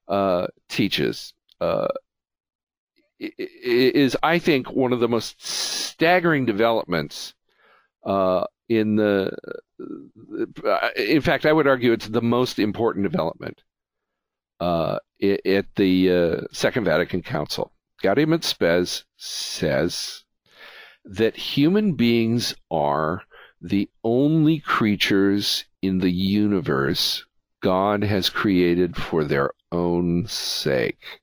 [0.07, 1.87] uh, teaches uh,
[3.19, 7.33] is, I think, one of the most staggering developments
[8.03, 9.35] uh, in the.
[10.95, 13.61] In fact, I would argue it's the most important development
[14.61, 17.71] uh, at the uh, Second Vatican Council.
[18.01, 20.23] Gaudium et Spes says
[21.03, 23.23] that human beings are
[23.61, 27.25] the only creatures in the universe
[27.61, 31.20] God has created for their own sake.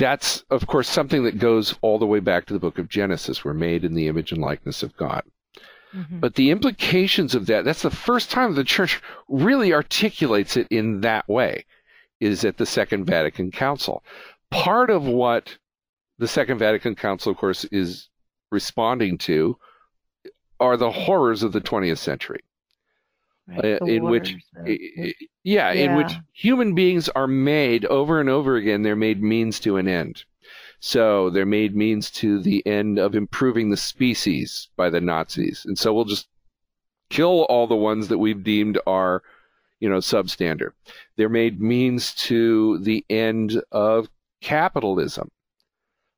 [0.00, 3.44] That's, of course, something that goes all the way back to the book of Genesis.
[3.44, 5.22] We're made in the image and likeness of God.
[5.94, 6.20] Mm-hmm.
[6.20, 11.02] But the implications of that, that's the first time the church really articulates it in
[11.02, 11.66] that way,
[12.18, 14.02] is at the Second Vatican Council.
[14.50, 15.58] Part of what
[16.18, 18.08] the Second Vatican Council, of course, is
[18.50, 19.58] responding to
[20.60, 22.40] are the horrors of the 20th century.
[23.50, 28.56] Right, uh, in which, yeah, yeah, in which human beings are made over and over
[28.56, 30.24] again, they're made means to an end.
[30.78, 35.64] So they're made means to the end of improving the species by the Nazis.
[35.66, 36.28] And so we'll just
[37.10, 39.22] kill all the ones that we've deemed are,
[39.80, 40.70] you know, substandard.
[41.16, 44.08] They're made means to the end of
[44.40, 45.30] capitalism.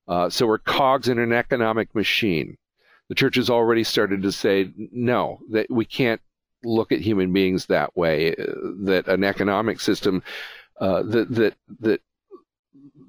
[0.06, 2.56] Uh, so we're cogs in an economic machine.
[3.08, 6.20] The church has already started to say, no, that we can't
[6.64, 8.44] look at human beings that way, uh,
[8.85, 10.22] that an economic system
[10.81, 12.01] uh, that, that, that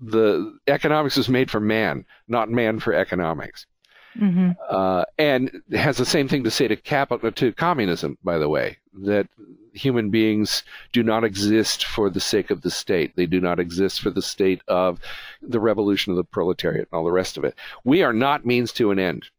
[0.01, 3.65] the economics is made for man, not man for economics.
[4.19, 4.51] Mm-hmm.
[4.69, 8.77] Uh, and has the same thing to say to capital to communism, by the way,
[9.01, 9.27] that
[9.73, 13.15] human beings do not exist for the sake of the state.
[13.15, 14.99] They do not exist for the state of
[15.41, 17.55] the revolution of the proletariat and all the rest of it.
[17.83, 19.29] We are not means to an end.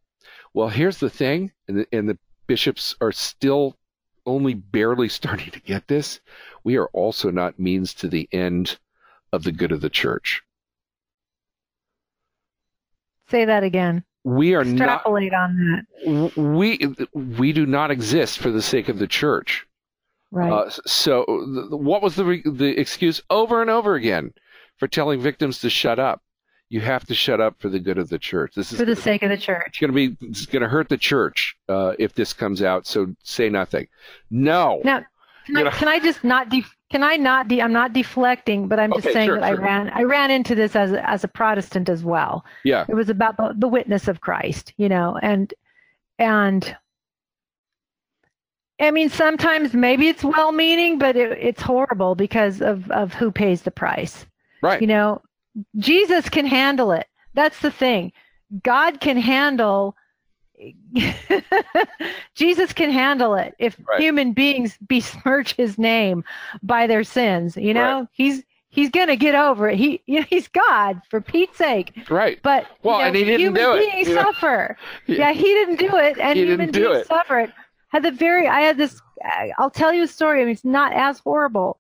[0.55, 3.77] Well, here's the thing, and the, and the bishops are still
[4.26, 6.20] only barely starting to get this.
[6.62, 8.78] We are also not means to the end
[9.32, 10.42] of the good of the church.
[13.28, 14.04] Say that again.
[14.22, 16.37] We are extrapolate not, on that.
[16.37, 19.66] We we do not exist for the sake of the church.
[20.30, 20.50] Right.
[20.50, 21.24] Uh, so,
[21.70, 24.32] what was the the excuse over and over again
[24.78, 26.23] for telling victims to shut up?
[26.74, 28.54] You have to shut up for the good of the church.
[28.56, 29.62] This is for the sake of the church.
[29.68, 32.84] It's going to be it's going to hurt the church uh, if this comes out.
[32.84, 33.87] So say nothing.
[34.28, 34.80] No.
[34.82, 35.04] Now,
[35.46, 38.80] can, I, can I, just not def- can I not de- I'm not deflecting, but
[38.80, 39.62] I'm just okay, saying sure, that sure.
[39.62, 42.44] I ran I ran into this as a, as a Protestant as well.
[42.64, 42.87] Yeah.
[42.88, 45.54] It was about the, the witness of Christ, you know, and
[46.18, 46.76] and
[48.80, 53.30] I mean sometimes maybe it's well meaning, but it, it's horrible because of of who
[53.30, 54.26] pays the price.
[54.60, 54.80] Right.
[54.80, 55.22] You know,
[55.76, 57.06] Jesus can handle it.
[57.34, 58.12] That's the thing.
[58.62, 59.96] God can handle
[62.34, 64.00] Jesus can handle it if right.
[64.00, 66.24] human beings besmirch his name
[66.62, 67.56] by their sins.
[67.56, 68.08] You know, right.
[68.12, 69.76] he's he's gonna get over it.
[69.76, 71.92] He he's God for Pete's sake.
[72.08, 72.40] Right.
[72.42, 73.92] But well, you know, and he didn't human do it.
[73.92, 74.76] beings suffer.
[75.06, 77.06] yeah, he didn't do it, and he human beings it.
[77.06, 77.50] suffer it.
[77.88, 79.00] Had the very I had this.
[79.58, 80.40] I'll tell you a story.
[80.40, 81.78] I mean, it's not as horrible,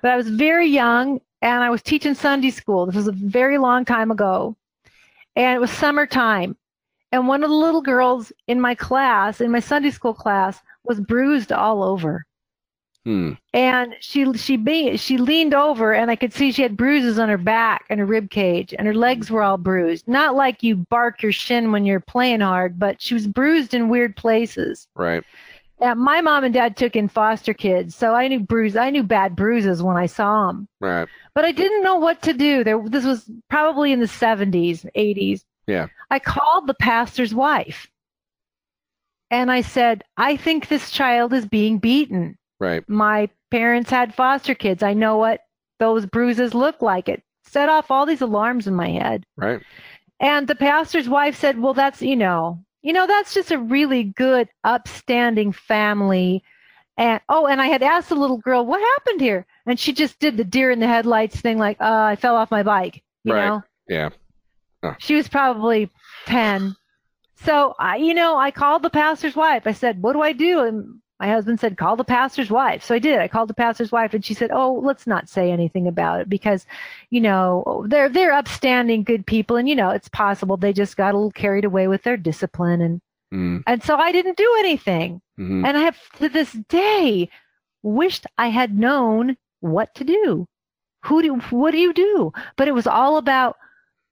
[0.00, 2.86] but I was very young and I was teaching Sunday school.
[2.86, 4.56] This was a very long time ago,
[5.36, 6.56] and it was summertime
[7.14, 10.98] and one of the little girls in my class, in my Sunday school class, was
[10.98, 12.26] bruised all over.
[13.04, 13.34] Hmm.
[13.52, 17.28] And she she be, she leaned over, and I could see she had bruises on
[17.28, 20.08] her back and her rib cage, and her legs were all bruised.
[20.08, 23.88] Not like you bark your shin when you're playing hard, but she was bruised in
[23.88, 24.88] weird places.
[24.96, 25.22] Right.
[25.80, 28.76] Yeah, my mom and dad took in foster kids, so I knew bruise.
[28.76, 30.68] I knew bad bruises when I saw them.
[30.80, 31.08] Right.
[31.34, 32.62] But I didn't know what to do.
[32.62, 35.42] There, this was probably in the 70s, 80s.
[35.66, 35.88] Yeah.
[36.10, 37.88] I called the pastor's wife
[39.30, 42.38] and I said, I think this child is being beaten.
[42.60, 42.88] Right.
[42.88, 44.82] My parents had foster kids.
[44.82, 45.40] I know what
[45.80, 47.08] those bruises look like.
[47.08, 49.24] It set off all these alarms in my head.
[49.36, 49.60] Right.
[50.20, 54.04] And the pastor's wife said, Well, that's, you know, you know, that's just a really
[54.04, 56.44] good, upstanding family.
[56.98, 59.46] And oh, and I had asked the little girl, What happened here?
[59.66, 62.50] And she just did the deer in the headlights thing, like, uh, I fell off
[62.50, 63.02] my bike.
[63.24, 63.48] You right.
[63.48, 63.62] know?
[63.88, 64.10] Yeah.
[64.98, 65.90] She was probably
[66.26, 66.76] 10.
[67.36, 69.62] So, I, you know, I called the pastor's wife.
[69.66, 70.60] I said, What do I do?
[70.60, 72.82] And my husband said, Call the pastor's wife.
[72.82, 73.20] So I did.
[73.20, 76.28] I called the pastor's wife and she said, Oh, let's not say anything about it
[76.28, 76.66] because,
[77.10, 79.56] you know, they're, they're upstanding, good people.
[79.56, 82.80] And, you know, it's possible they just got a little carried away with their discipline.
[82.80, 83.00] And,
[83.32, 83.62] mm.
[83.66, 85.20] and so I didn't do anything.
[85.38, 85.64] Mm-hmm.
[85.64, 87.28] And I have to this day
[87.82, 90.46] wished I had known what to do.
[91.04, 92.32] Who do, what do you do?
[92.56, 93.56] But it was all about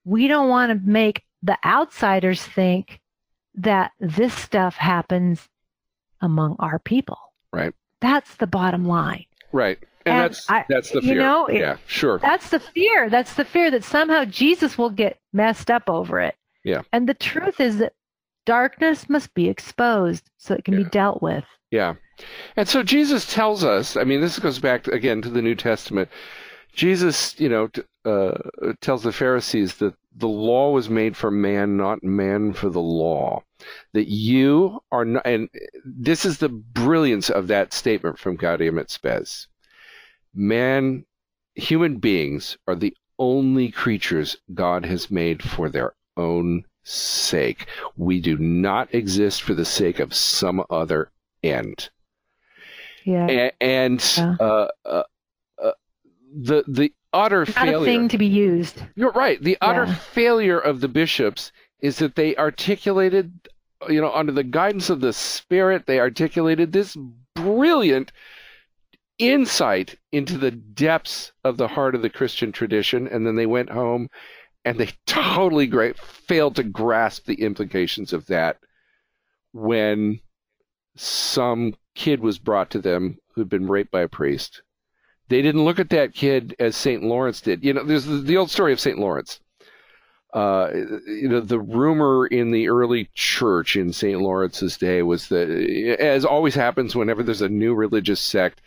[0.05, 3.01] we don't want to make the outsiders think
[3.55, 5.49] that this stuff happens
[6.23, 7.19] among our people.
[7.53, 7.75] Right.
[8.01, 9.27] That's the bottom line.
[9.53, 9.79] Right.
[10.07, 11.15] And, and that's I, that's the fear.
[11.15, 12.19] You know, yeah, sure.
[12.19, 13.09] That's the fear.
[13.11, 16.35] That's the fear that somehow Jesus will get messed up over it.
[16.65, 16.83] Yeah.
[16.93, 17.93] And the truth is that
[18.47, 20.85] darkness must be exposed so it can yeah.
[20.85, 21.45] be dealt with.
[21.71, 21.95] Yeah.
[22.57, 26.09] And so Jesus tells us, I mean, this goes back again to the New Testament.
[26.73, 27.69] Jesus, you know,
[28.05, 28.33] uh,
[28.81, 33.43] tells the Pharisees that the law was made for man, not man for the law.
[33.93, 35.49] That you are not, and
[35.85, 39.47] this is the brilliance of that statement from Gaudium et Spes.
[40.35, 41.05] Man,
[41.55, 47.67] human beings are the only creatures God has made for their own sake.
[47.97, 51.11] We do not exist for the sake of some other
[51.43, 51.91] end.
[53.05, 53.29] Yeah.
[53.31, 54.37] A- and Yeah.
[54.41, 55.03] uh, uh,
[55.63, 55.73] uh,
[56.35, 57.85] the the utter Not a failure.
[57.85, 58.83] thing to be used.
[58.95, 59.43] You're right.
[59.43, 59.95] The utter Yeah.
[59.95, 63.33] failure of the bishops is that they articulated,
[63.89, 66.97] you know, under the guidance of the Spirit, they articulated this
[67.35, 68.13] brilliant
[69.19, 73.71] insight into the depths of the heart of the Christian tradition, and then they went
[73.71, 74.09] home
[74.65, 78.59] and they totally great failed to grasp the implications of that
[79.53, 80.21] when
[80.97, 84.63] some kid was brought to them who'd been raped by a priest.
[85.33, 87.03] They didn't look at that kid as St.
[87.03, 87.65] Lawrence did.
[87.65, 88.99] You know, there's the, the old story of St.
[88.99, 89.41] Lawrence.
[90.33, 90.71] Uh,
[91.07, 94.19] you know, the rumor in the early church in St.
[94.21, 95.51] Lawrence's day was that,
[96.01, 98.63] as always happens whenever there's a new religious sect,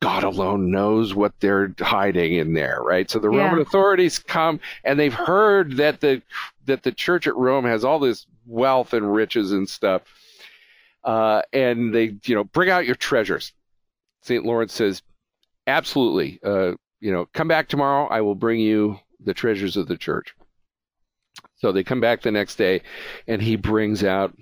[0.00, 3.10] God alone knows what they're hiding in there, right?
[3.10, 3.44] So the Yeah.
[3.44, 6.22] Roman authorities come and they've heard that the
[6.66, 10.02] that the church at Rome has all this wealth and riches and stuff,
[11.04, 13.52] uh, and they you know bring out your treasures.
[14.22, 14.44] St.
[14.44, 15.02] Lawrence says,
[15.66, 18.06] absolutely, uh, you know, come back tomorrow.
[18.08, 20.34] I will bring you the treasures of the church.
[21.56, 22.82] So they come back the next day,
[23.26, 24.36] and he brings out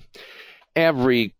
[0.74, 1.34] every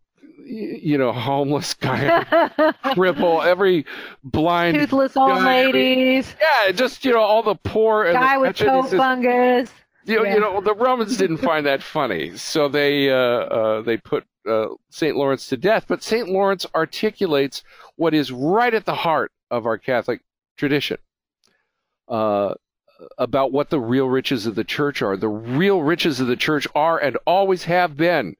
[0.45, 2.23] you know homeless guy
[2.85, 3.85] cripple, every
[4.23, 6.35] blind Toothless old ladies.
[6.39, 8.55] Yeah, just you know all the poor and Guy the with.
[8.55, 9.71] Toe fungus.
[10.05, 10.33] you know, yeah.
[10.35, 14.67] you know the Romans didn't find that funny, so they uh, uh, they put uh,
[14.89, 15.85] Saint Lawrence to death.
[15.87, 17.63] But Saint Lawrence articulates
[17.95, 20.21] what is right at the heart of our Catholic
[20.57, 20.97] tradition
[22.09, 22.55] uh,
[23.17, 25.15] about what the real riches of the church are.
[25.15, 28.35] The real riches of the church are and always have been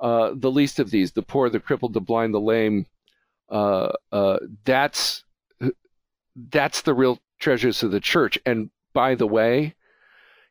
[0.00, 2.86] uh, the least of these: the poor, the crippled, the blind, the lame.
[3.48, 5.24] Uh, uh, that's
[6.50, 8.38] that's the real treasures of the church.
[8.44, 9.74] And by the way,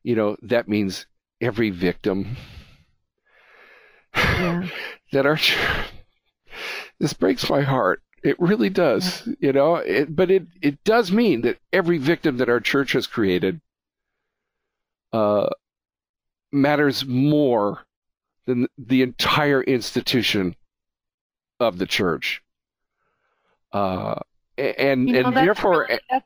[0.04, 1.06] you know that means
[1.40, 2.36] every victim
[4.16, 4.68] Yeah.
[5.12, 5.40] that our
[7.00, 8.02] this breaks my heart.
[8.24, 9.76] It really does, you know.
[9.76, 13.62] It, but it it does mean that every victim that our church has created
[15.14, 15.48] uh,
[16.52, 17.86] matters more
[18.46, 20.56] than the entire institution
[21.60, 22.42] of the church.
[23.72, 24.16] Uh,
[24.58, 26.26] and You know, and that's therefore, really- that's,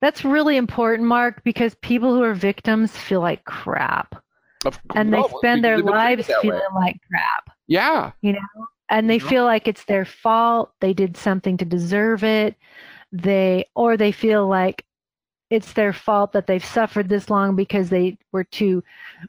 [0.00, 4.22] that's really important, Mark, because people who are victims feel like crap.
[4.64, 6.42] of, And they well, spend their because they've been treated lives that way.
[6.58, 7.56] feeling like crap.
[7.66, 8.10] Yeah,
[8.90, 9.28] and they Mhm.
[9.28, 12.56] feel like it's their fault they did something to deserve it
[13.12, 14.84] they or they feel like
[15.50, 18.82] it's their fault that they've suffered this long because they were too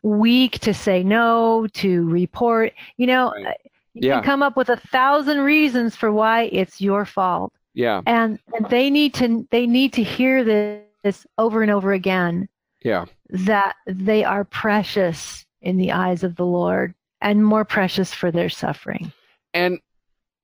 [0.04, 3.48] weak to say no to report you know Right.
[3.48, 3.54] uh,
[3.94, 4.16] you Yeah.
[4.16, 8.66] can come up with a thousand reasons for why it's your fault yeah, and, and
[8.70, 12.48] they need to they need to hear this over and over again
[12.84, 13.06] yeah.
[13.30, 18.50] that they are precious in the eyes of the lord and more precious for their
[18.50, 19.12] suffering
[19.54, 19.80] and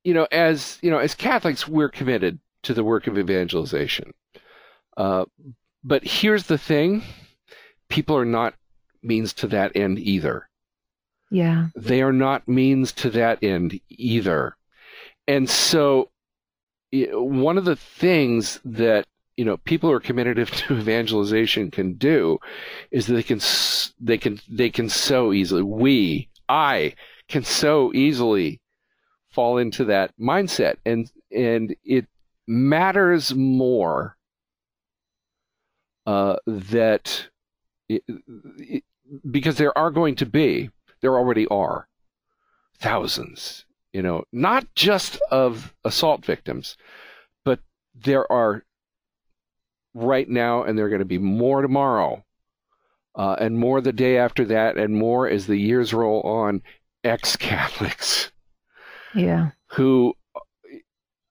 [0.04, 4.14] you know as you know as catholics we're committed to the work of evangelization.
[4.96, 5.26] Uh,
[5.84, 7.04] but here's the thing.
[7.88, 8.56] People are not
[9.02, 10.50] means to that end either.
[11.32, 11.68] Yeah.
[11.76, 14.58] They are not means to that end either.
[15.28, 16.10] And so
[16.92, 19.06] one of the things that
[19.36, 22.40] you know people who are committed to evangelization can do
[22.92, 23.40] is that they can
[24.00, 26.94] they can they can so easily we i
[27.28, 28.60] can so easily
[29.38, 30.78] fall into that mindset.
[30.84, 32.08] And and it
[32.48, 34.18] matters more
[36.08, 37.28] uh, that
[37.88, 38.04] it,
[38.58, 38.84] it,
[39.30, 40.72] because there are going to be
[41.02, 41.88] there already are
[42.80, 46.76] thousands you know not just of assault victims
[47.46, 47.60] but
[47.94, 48.64] there are
[49.94, 52.24] right now and there are going to be more tomorrow
[53.16, 56.62] uh, and more the day after that and more as the years roll on
[57.04, 58.32] ex-catholics
[59.16, 60.14] yeah who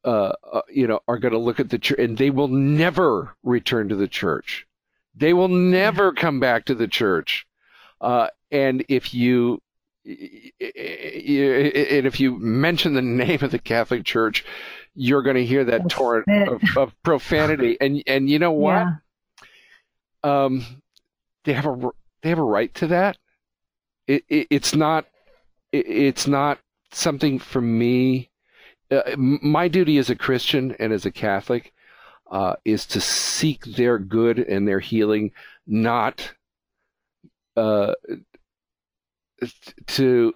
[0.05, 3.35] uh, uh, you know are going to look at the church and they will never
[3.43, 4.67] return to the church
[5.15, 7.47] they will never come back to the church
[8.01, 9.61] uh, and if you
[10.07, 14.45] and if you mention the name of the Catholic Church,
[14.95, 17.77] you're going to hear that That's torrent of, of profanity.
[17.81, 18.87] And and you know what?
[18.87, 18.95] Yeah.
[20.23, 20.65] Um,
[21.45, 21.91] they have a
[22.23, 23.19] they have a right to that.
[24.07, 25.07] It, it it's not
[25.73, 26.59] it, it's not
[26.93, 28.31] something for me.
[28.91, 31.73] Uh, my duty as a Christian and as a Catholic
[32.31, 35.33] uh, is to seek their good and their healing,
[35.67, 36.33] not
[37.57, 37.95] uh,
[39.87, 40.35] to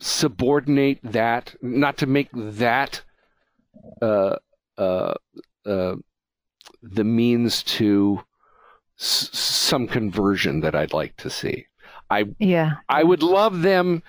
[0.00, 3.02] subordinate that, not to make that
[4.00, 4.36] uh,
[4.76, 5.14] uh,
[5.66, 5.96] uh,
[6.82, 8.22] the means to
[8.98, 11.66] s- some conversion that I'd like to see.
[12.10, 12.76] I Yeah.
[12.88, 14.02] I would love them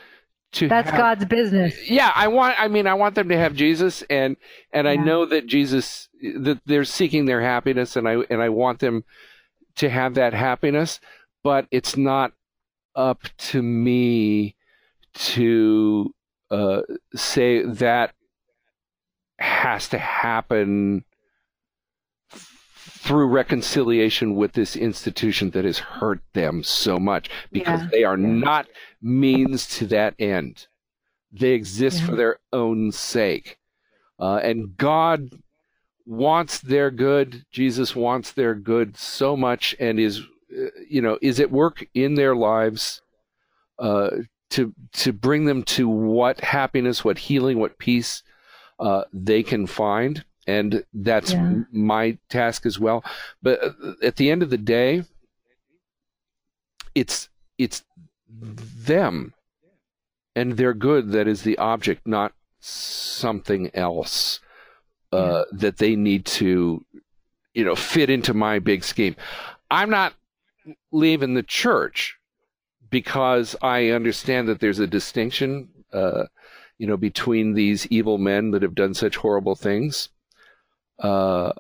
[0.53, 1.89] to That's have- God's business.
[1.89, 4.35] yeah i want i mean i want them to have jesus and
[4.73, 8.79] and i know that jesus that they're seeking their happiness and i and i want
[8.79, 9.03] them
[9.75, 10.99] to have that happiness
[11.43, 12.31] but it's not
[12.95, 14.55] up to me
[15.13, 16.13] to
[16.51, 16.81] uh,
[17.15, 18.13] say that
[19.37, 21.03] has to happen
[23.10, 27.88] through reconciliation with this institution that has hurt them so much because Yeah.
[27.91, 28.68] they are not
[29.01, 30.68] means to that end.
[31.32, 32.05] They exist Yeah.
[32.05, 33.57] for their own sake.
[34.20, 35.32] Uh, and God
[36.05, 37.45] wants their good.
[37.51, 40.20] Jesus wants their good so much and is,
[40.55, 43.01] uh, you know, is at work in their lives
[43.80, 44.10] uh,
[44.51, 48.22] to, to bring them to what happiness, what healing, what peace
[48.80, 50.26] uh, they can find.
[50.49, 51.63] And that's Yeah.
[51.71, 53.03] my task as well.
[53.41, 55.03] But uh, at the end of the day,
[56.95, 57.83] it's it's
[58.85, 59.33] them
[60.35, 64.39] and their good that is the object, not something else
[65.11, 66.83] uh, that they need to,
[67.53, 69.15] you know, fit into my big scheme.
[69.69, 70.13] I'm not
[70.91, 72.17] leaving the church
[72.89, 76.25] because I understand that there's a distinction, uh,
[76.77, 80.09] you know, between these evil men that have done such horrible things.
[80.99, 81.53] Uh,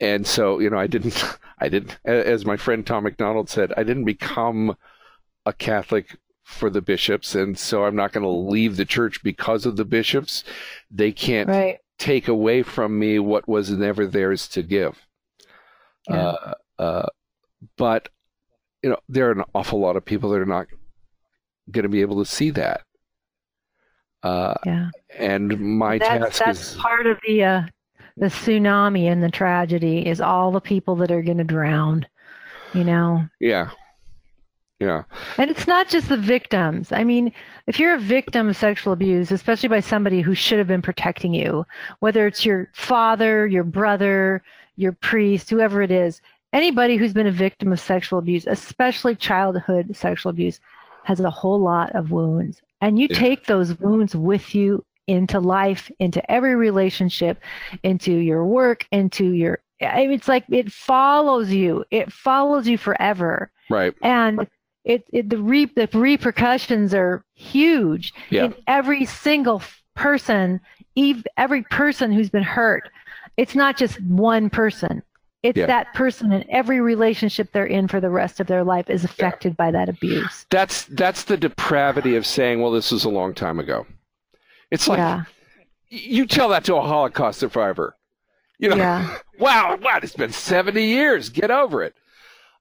[0.00, 1.22] and so, you know, I didn't,
[1.60, 4.76] I didn't, as my friend Tom McDonald said, I didn't become
[5.46, 9.66] a Catholic for the bishops, and so I'm not going to leave the church because
[9.66, 10.44] of the bishops.
[10.90, 11.78] They can't Right.
[11.98, 14.98] take away from me what was never theirs to give.
[16.08, 16.16] Yeah.
[16.16, 17.06] Uh, uh,
[17.76, 18.08] but
[18.82, 20.68] you know, there are an awful lot of people that are not
[21.70, 22.82] going to be able to see that.
[24.22, 24.88] Uh, yeah.
[25.16, 27.62] and my That's task that's is part of the uh,
[28.18, 32.06] the tsunami and the tragedy is all the people that are going to drown.
[32.74, 33.70] You know, yeah,
[34.80, 35.04] yeah,
[35.38, 36.92] And it's not just the victims.
[36.92, 37.32] I mean,
[37.66, 41.34] if you're a victim of sexual abuse, especially by somebody who should have been protecting
[41.34, 41.64] you,
[42.00, 44.42] whether it's your father, your brother,
[44.76, 46.20] your priest, whoever it is,
[46.52, 50.60] anybody who's been a victim of sexual abuse, especially childhood sexual abuse,
[51.04, 52.60] has a whole lot of wounds.
[52.80, 53.18] And you Yeah.
[53.18, 57.40] take those wounds with you into life, into every relationship,
[57.82, 59.58] into your work, into your.
[59.80, 61.84] It's like it follows you.
[61.90, 64.46] It follows you forever right, and
[64.84, 68.44] it, it the re, the repercussions are huge Yeah.
[68.46, 69.62] in every single
[69.94, 70.60] person
[70.96, 72.88] ev- every person who's been hurt
[73.36, 75.02] it's not just one person
[75.42, 75.66] it's Yeah.
[75.66, 79.56] that person and every relationship they're in for the rest of their life is affected
[79.56, 83.58] by that abuse that's that's the depravity of saying, well, this was a long time
[83.60, 83.86] ago.
[84.70, 85.24] It's like yeah
[85.90, 87.96] you tell that to a Holocaust survivor.
[88.58, 89.18] You know, Yeah.
[89.38, 90.04] wow, what?
[90.04, 91.28] It's been 70 years.
[91.28, 91.94] Get over it.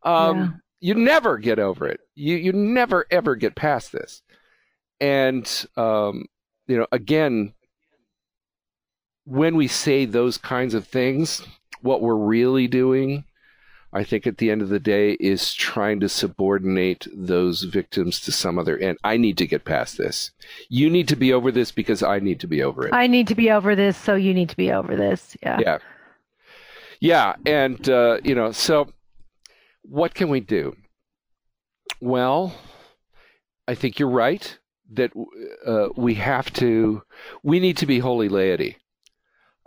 [0.03, 0.49] Um, Yeah.
[0.79, 2.01] You never get over it.
[2.13, 4.21] You you never ever get past this.
[5.01, 6.25] And um,
[6.67, 7.53] you know, again,
[9.25, 11.41] when we say those kinds of things,
[11.81, 13.23] what we're really doing,
[13.93, 18.31] I think at the end of the day, is trying to subordinate those victims to
[18.31, 18.97] some other end.
[19.03, 20.31] I need to get past this.
[20.69, 22.93] You need to be over this because I need to be over it.
[22.93, 25.77] i need to be over this so you need to be over this yeah yeah
[26.99, 28.91] yeah and uh, you know so
[29.83, 30.75] what can we do
[32.01, 32.53] well
[33.67, 34.57] i think you're right
[34.91, 35.11] that
[35.65, 37.01] uh, we have to
[37.43, 38.77] we need to be holy laity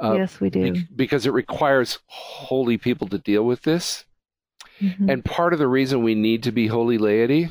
[0.02, 4.04] uh, yes we do be- because it requires holy people to deal with this
[4.80, 5.10] Mhm.
[5.10, 7.48] and part of the reason we need to be holy laity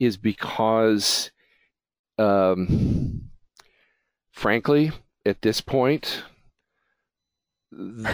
[0.00, 1.30] is because,
[2.18, 3.30] um,
[4.32, 4.90] frankly,
[5.24, 6.24] at this point,
[7.70, 8.12] the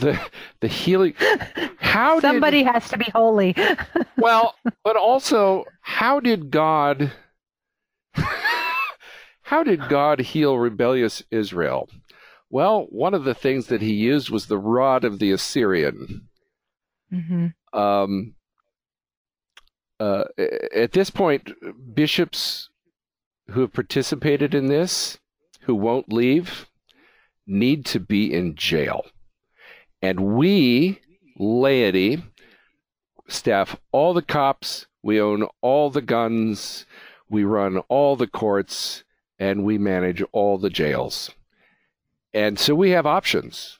[0.00, 0.20] the,
[0.60, 1.14] the healing.
[1.78, 3.54] How somebody has to be holy
[4.18, 4.54] well,
[4.84, 7.12] but also, how did God?
[9.42, 11.88] How did God heal rebellious Israel?
[12.50, 16.28] Well, one of the things that he used was the rod of the Assyrian.
[17.10, 18.34] Hmm um,
[19.98, 20.24] uh,
[20.74, 21.52] at this point,
[21.94, 22.68] bishops
[23.50, 25.18] who have participated in this,
[25.62, 26.66] who won't leave,
[27.46, 29.06] need to be in jail.
[30.02, 31.00] And we,
[31.38, 32.22] laity,
[33.28, 36.86] staff all the cops, we own all the guns,
[37.28, 39.04] we run all the courts,
[39.38, 41.30] and we manage all the jails.
[42.34, 43.78] And so we have options.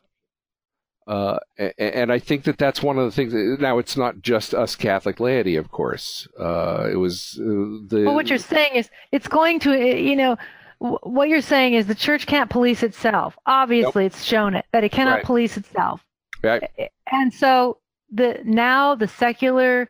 [1.07, 1.39] Uh,
[1.79, 3.33] and I think that that's one of the things.
[3.61, 6.27] Now, it's not just us Catholic laity, of course.
[6.39, 7.45] Uh, it was uh,
[7.87, 8.03] the.
[8.07, 10.37] Well, what you're saying is it's going to, eh, you know,
[10.79, 13.37] what you're saying is the church can't police itself.
[13.47, 15.25] Obviously, it's shown it that it cannot Right.
[15.25, 16.05] police itself.
[16.43, 16.69] Right.
[17.11, 17.79] And so
[18.13, 19.89] the now the secular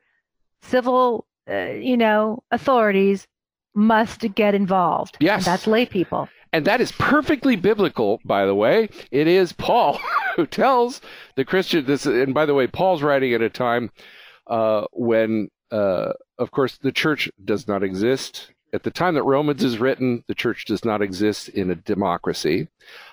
[0.62, 3.27] civil uh, you know, authorities
[3.75, 5.17] must get involved.
[5.21, 5.39] Yes.
[5.39, 6.29] And that's lay people.
[6.57, 8.88] And that is perfectly biblical, by the way.
[9.11, 10.00] It is Paul
[10.36, 11.02] who tells
[11.34, 12.07] the Christian this.
[12.07, 13.90] And by the way, Paul's writing at a time
[14.46, 18.52] uh, when, uh, of course, the church does not exist.
[18.72, 22.68] At the time that Romans is written, the church does not exist in a democracy.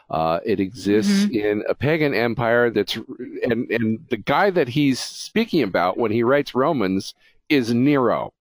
[0.10, 1.36] Uh, it exists Mhm.
[1.36, 2.96] in a pagan empire that's,
[3.44, 7.14] and, and the guy that he's speaking about when he writes Romans
[7.50, 8.32] is Nero.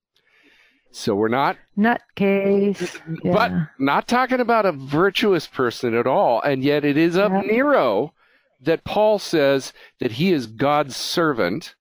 [0.92, 3.00] So we're not Nutcase.
[3.24, 3.32] Yeah.
[3.32, 6.40] but not talking about a virtuous person at all.
[6.42, 7.46] And yet it is of Yep.
[7.46, 8.12] Nero
[8.60, 11.74] that Paul says that he is God's servant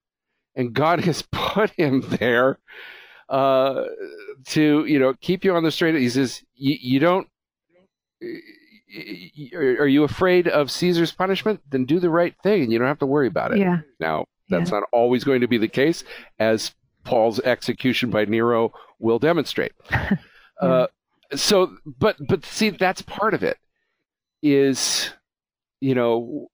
[0.55, 2.57] and God has put him there
[3.29, 3.83] uh,
[4.47, 5.95] to, you know, keep you on the straight.
[5.95, 7.27] He says, you, don't.
[9.53, 11.61] Are you afraid of Caesar's punishment?
[11.69, 13.59] Then do the right thing and you don't have to worry about it.
[13.59, 13.79] yeah.
[13.99, 16.03] Now, that's not always going to be the case,
[16.39, 16.73] as
[17.03, 19.73] Paul's execution by Nero will demonstrate.
[20.61, 20.87] uh,
[21.33, 23.57] so, but but see, that's part of it.
[24.43, 25.11] Is
[25.79, 26.47] you know,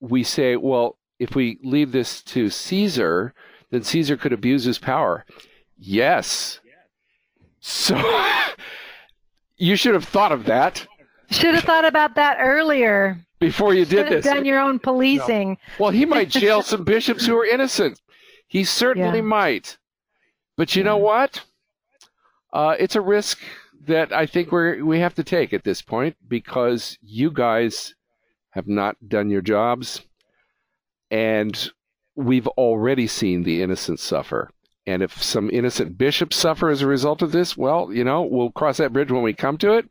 [0.00, 3.32] we say, well, if we leave this to Caesar,
[3.70, 5.24] then Caesar could abuse his power.
[5.78, 6.60] Yes.
[7.60, 7.96] So
[9.56, 10.86] you should have thought of that
[11.30, 13.18] Should have thought about that earlier.
[13.40, 14.24] before you Should did have this.
[14.24, 15.58] done your own policing.
[15.78, 18.00] Well, he might jail some bishops who are innocent.
[18.46, 19.24] He certainly Yeah.
[19.24, 19.78] might.
[20.56, 21.42] But you know what?
[22.52, 23.38] Uh, it's a risk
[23.86, 27.94] that I think we we have to take at this point because you guys
[28.50, 30.00] have not done your jobs,
[31.10, 31.70] and
[32.14, 34.50] we've already seen the innocent suffer.
[34.86, 38.52] And if some innocent bishops suffer as a result of this, well, you know, we'll
[38.52, 39.88] cross that bridge when we come to it.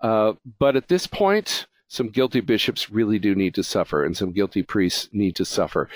[0.00, 4.32] Uh, but at this point, some guilty bishops really do need to suffer, and some
[4.32, 5.88] guilty priests need to suffer.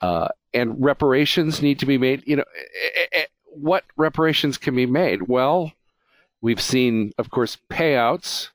[0.00, 2.22] Uh, and reparations need to be made.
[2.26, 2.44] You know,
[3.54, 5.28] what reparations can be made?
[5.28, 5.72] Well,
[6.40, 8.48] we've seen, of course, payouts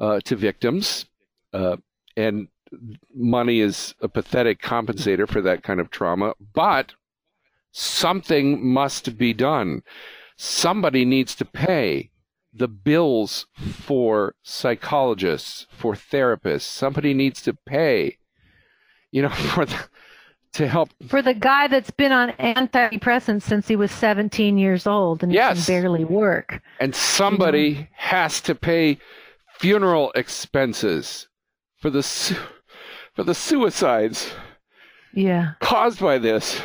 [0.00, 1.06] uh, to victims,
[1.52, 1.76] uh,
[2.16, 2.48] and
[3.14, 6.34] money is a pathetic compensator for that kind of trauma.
[6.54, 6.94] But
[7.72, 9.82] something must be done.
[10.36, 12.10] Somebody needs to pay
[12.52, 16.62] the bills for psychologists, for therapists.
[16.62, 18.18] Somebody needs to pay,
[19.10, 19.88] you know, for the,
[20.54, 20.90] to help.
[21.08, 25.66] For the guy that's been on antidepressants since he was 17 years old and Yes.
[25.66, 26.60] can barely work.
[26.80, 28.98] And somebody has to pay
[29.58, 31.28] funeral expenses
[31.80, 32.36] for the su-
[33.14, 34.32] for the suicides
[35.12, 35.52] Yeah.
[35.60, 36.60] caused by this.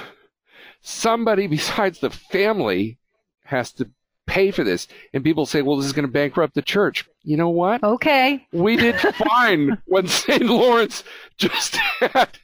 [0.81, 2.97] Somebody besides the family
[3.45, 3.89] has to
[4.25, 4.87] pay for this.
[5.13, 7.05] And people say, well, this is going to bankrupt the church.
[7.23, 7.83] You know what?
[7.83, 8.45] Okay.
[8.51, 10.43] We did fine when St.
[10.43, 11.03] Lawrence
[11.37, 12.37] just had,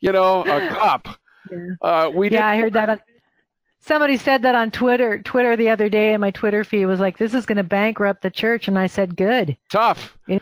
[0.00, 1.08] you know, a cop.
[1.50, 1.58] Yeah.
[1.80, 2.90] Uh, we Yeah, I heard that.
[2.90, 3.00] On,
[3.80, 5.20] somebody said that on Twitter.
[5.22, 8.22] Twitter the other day, and my Twitter feed was like, "This is going to bankrupt
[8.22, 10.16] the church," and I said, "Good, tough.
[10.26, 10.38] Yeah.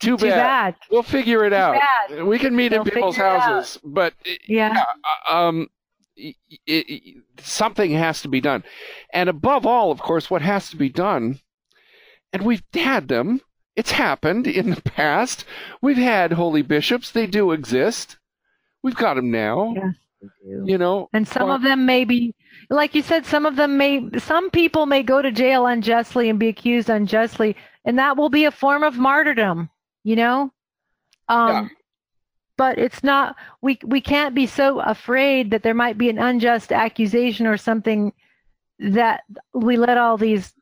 [0.00, 0.74] Too, too bad.
[0.74, 1.80] bad." We'll figure it out.
[2.08, 2.24] bad.
[2.24, 4.14] We can meet They'll in people's houses, but
[4.46, 4.84] Yeah.
[5.28, 5.68] uh, um,
[6.16, 6.36] it,
[6.66, 8.64] it, something has to be done.
[9.12, 11.40] And above all, of course, what has to be done,
[12.32, 13.40] and we've had them,
[13.74, 15.44] it's happened in the past.
[15.82, 18.16] We've had holy bishops, they do exist.
[18.86, 19.90] We've got them now, Yeah.
[20.64, 21.08] you know.
[21.12, 22.34] And some Well- of them may be,
[22.70, 26.38] like you said, some of them may, some people may go to jail unjustly and
[26.38, 29.70] be accused unjustly, and that will be a form of martyrdom,
[30.04, 30.52] you know?
[31.28, 31.68] Um, Yeah.
[32.58, 36.72] But it's not, we, we can't be so afraid that there might be an unjust
[36.72, 38.12] accusation or something
[38.78, 40.54] that we let all these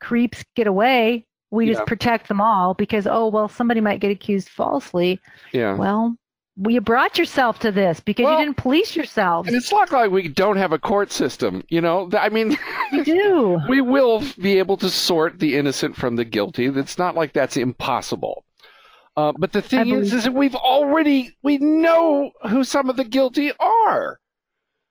[0.00, 1.26] creeps get away.
[1.50, 1.74] We Yeah.
[1.74, 5.20] just protect them all because, oh, well, somebody might get accused falsely.
[5.52, 5.74] Yeah.
[5.74, 6.16] Well, well,
[6.68, 9.46] you brought yourself to this because Well, you didn't police yourselves.
[9.46, 12.08] And it's not like we don't have a court system, you know.
[12.18, 12.56] I mean,
[12.92, 13.60] You do.
[13.68, 16.66] we will be able to sort the innocent from the guilty.
[16.66, 18.44] It's not like that's impossible.
[19.16, 22.96] Uh, but the thing I is, is that we've already we know who some of
[22.96, 24.18] the guilty are.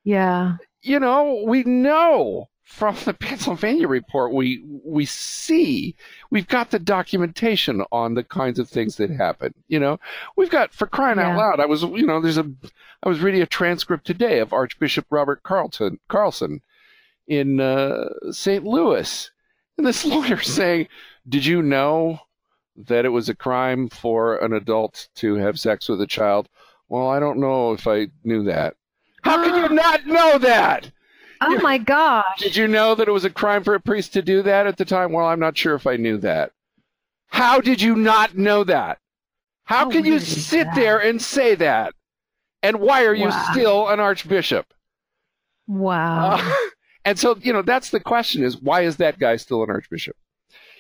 [0.04, 0.58] Yeah.
[0.82, 4.34] You know, we know from the Pennsylvania report.
[4.34, 5.96] We we see
[6.32, 9.54] we've got the documentation on the kinds of things that happen.
[9.68, 10.00] You know,
[10.36, 11.60] we've got for crying out loud.
[11.60, 12.52] I was you know there's a
[13.04, 16.62] I was reading a transcript today of Archbishop Robert Carlton Carlson
[17.28, 18.66] in uh, St.
[18.66, 19.32] Louis,
[19.78, 20.88] and this lawyer saying,
[21.30, 22.20] "Did you know
[22.76, 26.50] that it was a crime for an adult to have sex with a child?"
[26.90, 28.76] Well, I don't know if I knew that.
[29.22, 30.92] How can you not know that?
[31.42, 32.40] Oh my gosh.
[32.40, 34.78] Did you know that it was a crime for a priest to do that at
[34.78, 35.12] the time?
[35.12, 36.52] Well, I'm not sure if I knew that.
[37.28, 39.00] How did you not know that?
[39.66, 40.76] How How can you sit that?
[40.76, 41.94] there and say that?
[42.64, 43.48] And why are you Wow.
[43.52, 44.74] still an archbishop?
[45.68, 46.36] Wow.
[46.38, 46.56] Uh,
[47.08, 50.16] And so, you know, that's the question is why is that guy still an archbishop?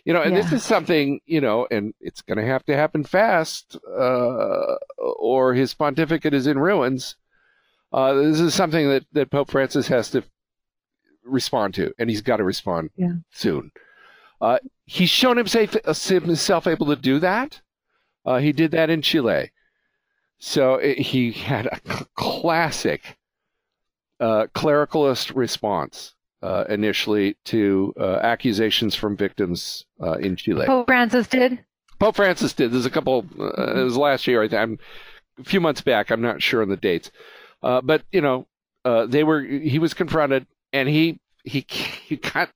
[0.05, 0.41] You know, and yeah.
[0.41, 5.53] this is something, you know, and it's going to have to happen fast, uh, or
[5.53, 7.15] his pontificate is in ruins.
[7.93, 10.23] Uh, this is something that, that Pope Francis has to
[11.25, 13.13] respond to, and he's got to respond yeah.
[13.31, 13.71] soon.
[14.41, 15.75] Uh, he's shown himself,
[16.07, 17.61] himself able to do that.
[18.25, 19.51] Uh, he did that in Chile.
[20.39, 23.17] So it, he had a classic
[24.19, 30.65] uh, clericalist response uh, initially to uh, accusations from victims uh, in Chile.
[30.65, 31.63] Pope Francis did.
[31.99, 32.71] Pope Francis did.
[32.71, 33.25] There's a couple.
[33.39, 34.43] Uh, it was last year.
[34.43, 34.61] I think.
[34.61, 34.79] I'm
[35.39, 36.11] a few months back.
[36.11, 37.11] I'm not sure on the dates,
[37.63, 38.47] uh, but you know,
[39.07, 39.41] they were.
[39.41, 40.45] He was confronted,
[40.75, 42.51] and he he he got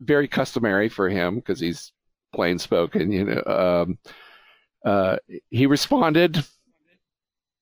[0.00, 1.92] very customary for him because he's
[2.32, 3.12] plain spoken.
[3.12, 3.96] You know,
[4.84, 6.42] um, he responded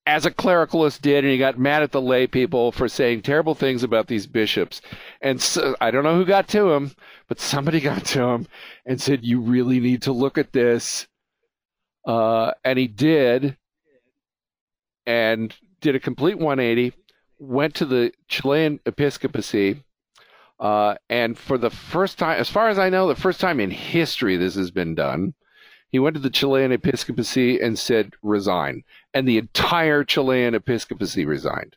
[0.06, 3.54] as a clericalist did, and he got mad at the lay people for saying terrible
[3.54, 4.80] things about these bishops.
[5.20, 6.92] And so, I don't know who got to him,
[7.26, 8.46] but somebody got to him
[8.86, 11.08] and said, "You really need to look at this."
[12.06, 13.56] Uh, and he did,
[15.06, 16.94] and did a complete 180.
[17.38, 19.84] Went to the Chilean episcopacy,
[20.58, 23.70] uh, and for the first time, as far as I know, the first time in
[23.70, 25.34] history this has been done.
[25.90, 28.84] He went to the Chilean episcopacy and said, resign.
[29.14, 31.76] And the entire Chilean episcopacy resigned.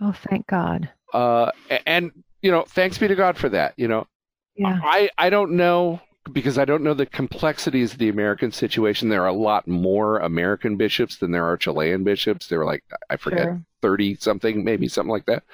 [0.00, 0.88] Oh, thank God.
[1.12, 1.50] Uh,
[1.86, 2.12] and,
[2.42, 3.74] you know, thanks be to God for that.
[3.76, 4.06] You know,
[4.54, 4.78] yeah.
[4.80, 6.00] I, I don't know
[6.32, 9.08] because I don't know the complexities of the American situation.
[9.08, 12.46] There are a lot more American bishops than there are Chilean bishops.
[12.48, 13.48] There are like, I forget,
[13.82, 15.44] 30 something, maybe something like that.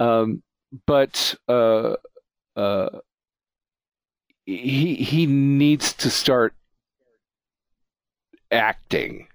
[0.00, 0.42] Um,
[0.86, 1.94] but, uh,
[2.56, 2.88] uh,
[4.46, 6.54] he he needs to start
[8.50, 9.28] acting.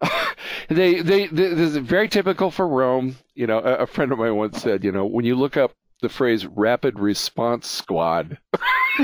[0.68, 3.16] they, they, they, this is very typical for Rome.
[3.34, 5.72] You know, a, a friend of mine once said, you know, when you look up
[6.00, 8.38] the phrase rapid response squad,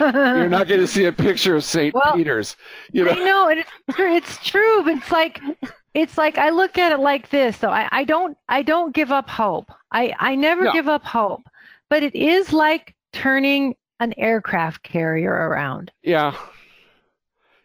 [0.00, 1.94] you're not going to see a picture of St.
[1.94, 2.56] Well, Peter's.
[2.92, 4.82] You know, I know it's it's true.
[4.84, 5.40] But it's like
[5.94, 7.56] it's like I look at it like this.
[7.56, 9.70] So I, I don't I don't give up hope.
[9.92, 10.72] I I never no.
[10.72, 11.42] give up hope.
[11.88, 15.90] But it is like turning an aircraft carrier around.
[16.02, 16.36] Yeah.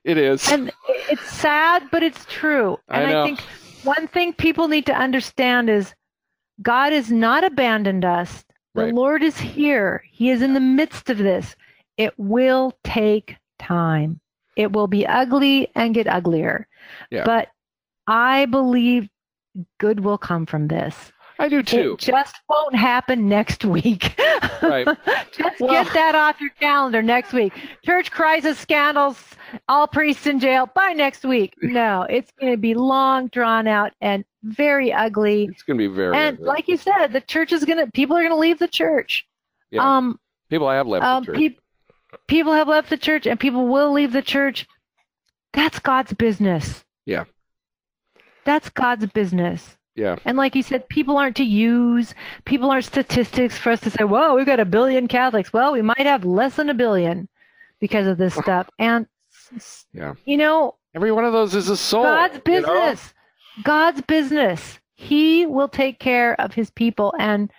[0.04, 0.50] It is.
[0.52, 0.72] And
[1.10, 2.78] it's sad, but it's true.
[2.90, 3.40] And I, I think
[3.84, 5.94] one thing people need to understand is
[6.62, 8.44] God has not abandoned us.
[8.76, 8.94] The right.
[8.94, 10.04] Lord is here.
[10.12, 11.56] He is in the midst of this.
[11.98, 14.20] It will take time.
[14.56, 16.68] It will be ugly and get uglier.
[17.12, 17.26] Yeah.
[17.26, 17.50] But
[18.08, 19.10] I believe
[19.80, 21.12] good will come from this.
[21.40, 21.94] I do too.
[21.94, 24.20] It just won't happen next week.
[24.62, 24.88] Right.
[25.34, 27.52] just well, get that off your calendar next week.
[27.84, 29.22] Church crisis scandals,
[29.68, 31.54] all priests in jail by next week.
[31.62, 35.50] No, it's going to be long, drawn out, and very ugly.
[35.52, 36.16] It's going to be very.
[36.16, 36.46] And ugly.
[36.46, 37.92] like you said, the church is going to.
[37.92, 39.26] People are going to leave the church.
[39.70, 39.98] Yeah.
[39.98, 40.18] Um,
[40.50, 41.38] people have left um, the church.
[41.38, 41.56] Pe-
[42.28, 44.68] people have left the church, and people will leave the church.
[45.54, 46.84] That's God's business.
[47.06, 47.26] Yeah.
[48.46, 49.78] That's God's business.
[49.96, 50.18] Yeah.
[50.26, 54.04] And like you said, people aren't to use, people aren't statistics for us to say,
[54.04, 55.54] whoa, we've got a billion Catholics.
[55.54, 57.30] Well, we might have less than a billion
[57.80, 58.70] because of this stuff.
[58.80, 59.06] And
[59.94, 60.14] yeah.
[60.26, 62.04] You know, every one of those is a soul.
[62.04, 63.14] God's business.
[63.56, 63.64] You know?
[63.64, 64.80] God's business.
[64.96, 67.52] He will take care of his people and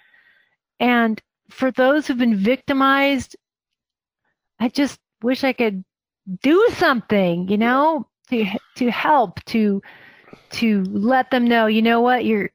[0.80, 3.36] and for those who've been victimized,
[4.61, 5.84] I just wish I could
[6.42, 8.46] do something, you know, to
[8.76, 9.82] to help to
[10.50, 12.50] to let them know, you know what, you're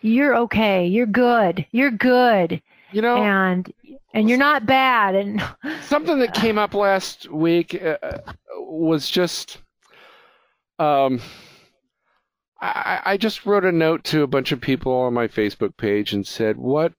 [0.00, 2.62] you're okay, you're good, you're good.
[2.92, 3.72] You know, and
[4.12, 5.14] and you're not bad.
[5.14, 5.42] And
[5.82, 8.18] something that came up last week uh,
[8.56, 9.58] was just,
[10.78, 11.20] um,
[12.60, 16.12] I, I just wrote a note to a bunch of people on my Facebook page
[16.12, 16.92] and said, "What,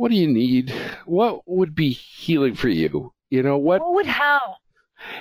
[0.00, 0.72] what do you need?
[1.04, 3.12] What would be healing for you?
[3.28, 3.82] You know what?
[3.82, 4.56] What would help?"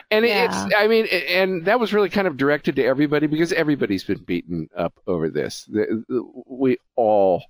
[0.09, 0.45] And yeah.
[0.45, 4.23] it's, I mean, and that was really kind of directed to everybody because everybody's been
[4.23, 5.69] beaten up over this.
[6.47, 7.43] We all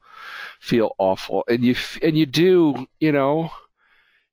[0.59, 3.51] feel awful, and you and you do, you know,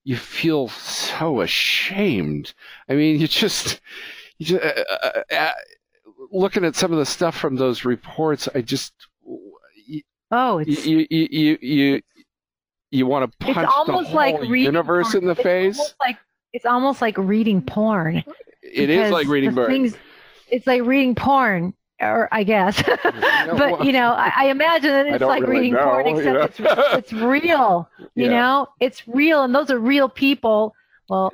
[0.04, 2.54] you feel so ashamed.
[2.88, 3.80] I mean, you just,
[4.38, 5.52] you just uh, uh, uh,
[6.32, 8.48] looking at some of the stuff from those reports.
[8.54, 8.94] I just,
[10.30, 12.02] oh, it's, you, you, you, you,
[12.90, 15.78] you want to punch the whole like universe in the it's face.
[15.78, 16.18] Almost like
[16.52, 18.24] it's almost like reading porn.
[18.62, 19.70] It is like reading porn.
[19.70, 19.96] Things,
[20.48, 22.82] it's like reading porn, or I guess.
[23.02, 26.64] but you know, I, I imagine that it's like really reading know, porn, except you
[26.64, 26.70] know?
[26.94, 27.88] it's, it's real.
[28.14, 28.30] You Yeah.
[28.30, 30.74] know, it's real, and those are real people.
[31.10, 31.32] Well,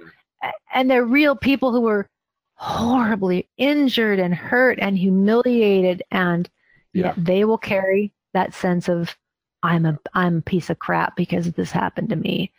[0.74, 2.08] and they're real people who were
[2.54, 6.48] horribly injured and hurt and humiliated, and
[6.92, 7.06] Yeah.
[7.06, 9.16] yet they will carry that sense of
[9.62, 12.52] I'm a I'm a piece of crap because this happened to me.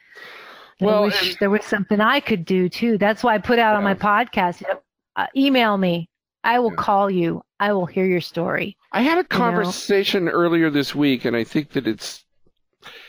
[0.80, 2.98] Well, I wish and, there was something I could do too.
[2.98, 3.78] That's why I put out yeah.
[3.78, 4.62] on my podcast.
[4.62, 4.82] You know,
[5.16, 6.10] uh, email me.
[6.44, 6.78] I will yeah.
[6.78, 7.44] call you.
[7.60, 8.76] I will hear your story.
[8.92, 10.36] I had a conversation you know?
[10.36, 12.26] earlier this week, and I think that it's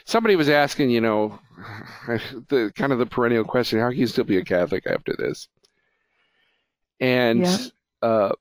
[0.05, 1.39] somebody was asking, you know,
[2.49, 5.49] the kind of the perennial question: How can you still be a Catholic after this?
[7.01, 7.57] And yeah.
[8.03, 8.33] uh,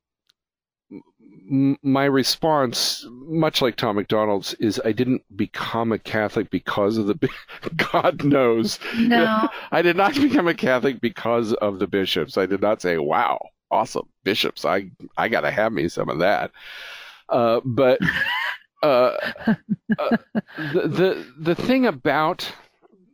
[1.49, 7.29] my response, much like Tom McDonald's, is I didn't become a Catholic because of the.
[7.91, 8.79] God knows.
[8.97, 9.49] No.
[9.71, 12.37] I did not become a Catholic because of the bishops.
[12.37, 13.39] I did not say, "Wow,
[13.71, 14.63] awesome bishops!
[14.63, 16.51] I I got to have me some of that."
[17.29, 17.99] Uh, but
[18.83, 19.17] uh,
[19.99, 20.17] uh,
[20.57, 22.49] the, the the thing about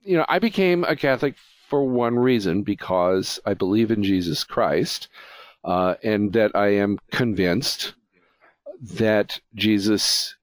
[0.03, 1.35] you know, I became a Catholic
[1.67, 5.07] for one reason because I believe in Jesus Christ.
[5.65, 7.93] Uh, and that I am convinced
[8.81, 10.35] that Jesus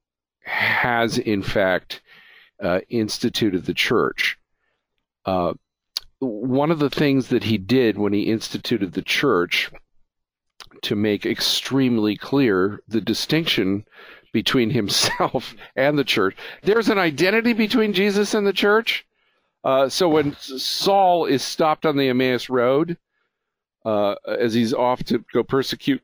[0.44, 2.02] has, in fact,
[2.62, 4.38] uh, instituted the church.
[5.24, 5.54] Uh,
[6.18, 9.70] one of the things that he did when he instituted the church
[10.82, 13.84] to make extremely clear the distinction
[14.32, 16.36] between himself and the church.
[16.62, 19.06] There's an identity between Jesus and the church.
[19.64, 22.98] Uh, so when Saul is stopped on the Emmaus Road,
[23.84, 26.02] uh, as he's off to go persecute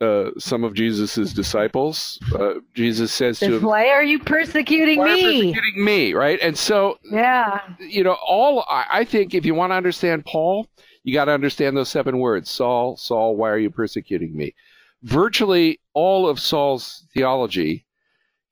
[0.00, 2.18] uh, some of Jesus's disciples.
[2.34, 5.22] Uh, Jesus says to him, "Why are you persecuting me?
[5.22, 6.38] persecuting me?" Right?
[6.40, 10.68] And so, yeah, you know, all I, think if you want to understand Paul,
[11.02, 14.54] you got to understand those seven words: Saul, Saul, why are you persecuting me?
[15.02, 17.84] Virtually all of Saul's theology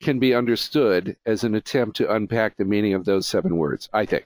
[0.01, 3.89] can be understood as an attempt to unpack the meaning of those seven words.
[3.93, 4.25] I think.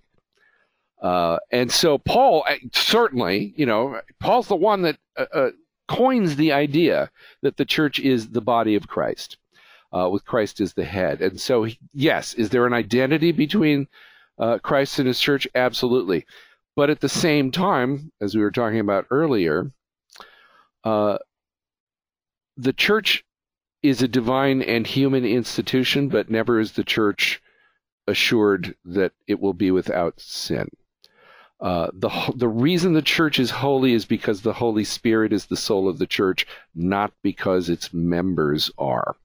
[1.02, 5.50] Uh, and so Paul certainly, you know, Paul's the one that uh, uh
[5.92, 7.12] coins the idea
[7.42, 9.38] that the church is the body of Christ,
[9.92, 11.22] uh, with Christ as the head.
[11.22, 13.88] And so, yes, is there an identity between
[14.40, 15.48] uh, Christ and his church?
[15.54, 16.26] Absolutely.
[16.78, 19.72] But at the same time, as we were talking about earlier,
[20.86, 21.18] uh,
[22.56, 23.26] the church
[23.84, 27.42] is a divine and human institution, but never is the church
[28.08, 30.70] assured that it will be without sin.
[31.62, 35.56] Uh, the the reason the church is holy is because the Holy Spirit is the
[35.56, 39.16] soul of the church, not because its members are.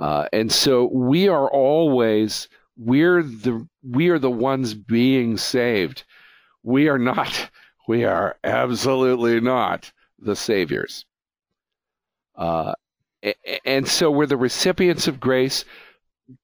[0.00, 2.48] Uh, and so we are always
[2.78, 6.04] we're the we are the ones being saved.
[6.62, 7.50] We are not.
[7.88, 11.04] We are absolutely not the saviors.
[12.36, 12.74] Uh,
[13.64, 15.64] and so we're the recipients of grace.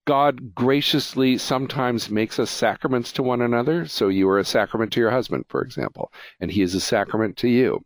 [0.07, 3.87] God graciously sometimes makes us sacraments to one another.
[3.87, 7.37] So you are a sacrament to your husband, for example, and he is a sacrament
[7.39, 7.85] to you.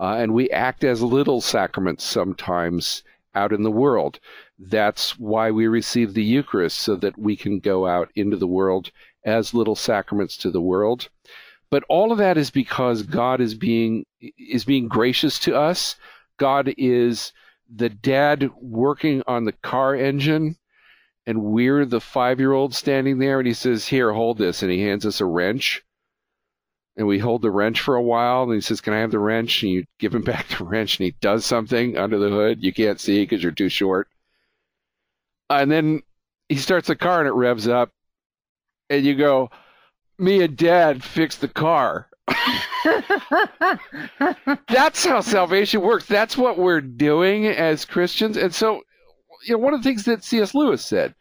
[0.00, 3.02] Uh, and we act as little sacraments sometimes
[3.34, 4.18] out in the world.
[4.58, 8.90] That's why we receive the Eucharist, so that we can go out into the world
[9.24, 11.08] as little sacraments to the world.
[11.70, 14.04] But all of that is because God is being
[14.38, 15.96] is being gracious to us.
[16.36, 17.32] God is
[17.74, 20.56] the dad working on the car engine
[21.26, 24.62] and we're the five year old standing there and he says, Here, hold this.
[24.62, 25.82] And he hands us a wrench.
[26.96, 28.42] And we hold the wrench for a while.
[28.42, 29.62] And he says, Can I have the wrench?
[29.62, 32.62] And you give him back the wrench and he does something under the hood.
[32.62, 34.08] You can't see because you're too short.
[35.48, 36.02] And then
[36.48, 37.90] he starts the car and it revs up.
[38.90, 39.50] And you go,
[40.18, 42.08] Me and dad fixed the car.
[44.68, 46.06] That's how salvation works.
[46.06, 48.36] That's what we're doing as Christians.
[48.36, 48.82] And so
[49.44, 50.54] you know, one of the things that C.S.
[50.54, 51.14] Lewis said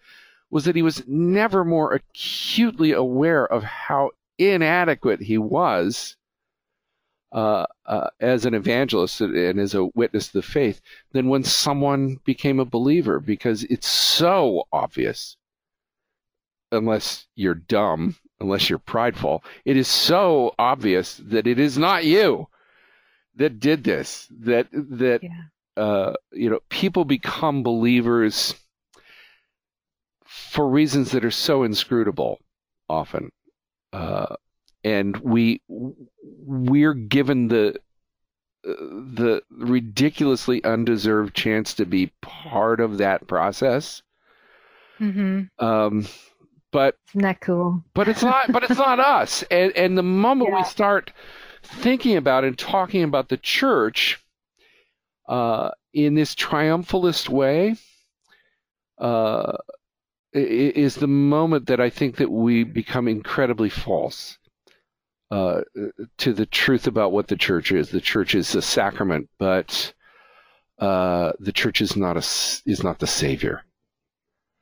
[0.50, 6.18] was that he was never more acutely aware of how inadequate he was
[7.32, 10.82] uh, uh, as an evangelist and as a witness to the faith
[11.14, 15.38] than when someone became a believer because it's so obvious
[16.74, 22.48] unless you're dumb unless you're prideful it is so obvious that it is not you
[23.36, 25.30] that did this that that yeah
[25.78, 28.56] uh, you know, people become believers
[30.26, 32.40] for reasons that are so inscrutable
[32.90, 33.32] often.
[33.94, 34.36] Uh,
[34.84, 37.76] and we we're given the
[38.64, 44.02] the ridiculously undeserved chance to be part of that process.
[45.00, 45.66] Mm-hmm.
[45.66, 46.08] Um,
[46.72, 47.84] but isn't that cool?
[47.94, 48.52] But it's not.
[48.52, 49.44] but it's not us.
[49.52, 50.58] And and the moment yeah.
[50.58, 51.12] we start
[51.64, 54.24] thinking about and talking about the church,
[55.32, 57.76] uh, in this triumphalist way
[58.98, 59.54] uh,
[60.34, 64.38] is the moment that I think that we become incredibly false
[65.32, 65.62] uh,
[66.18, 67.90] to the truth about what the church is.
[67.90, 69.94] The church is a sacrament, but
[70.80, 72.26] uh, the church is not a
[72.66, 73.64] is not the savior.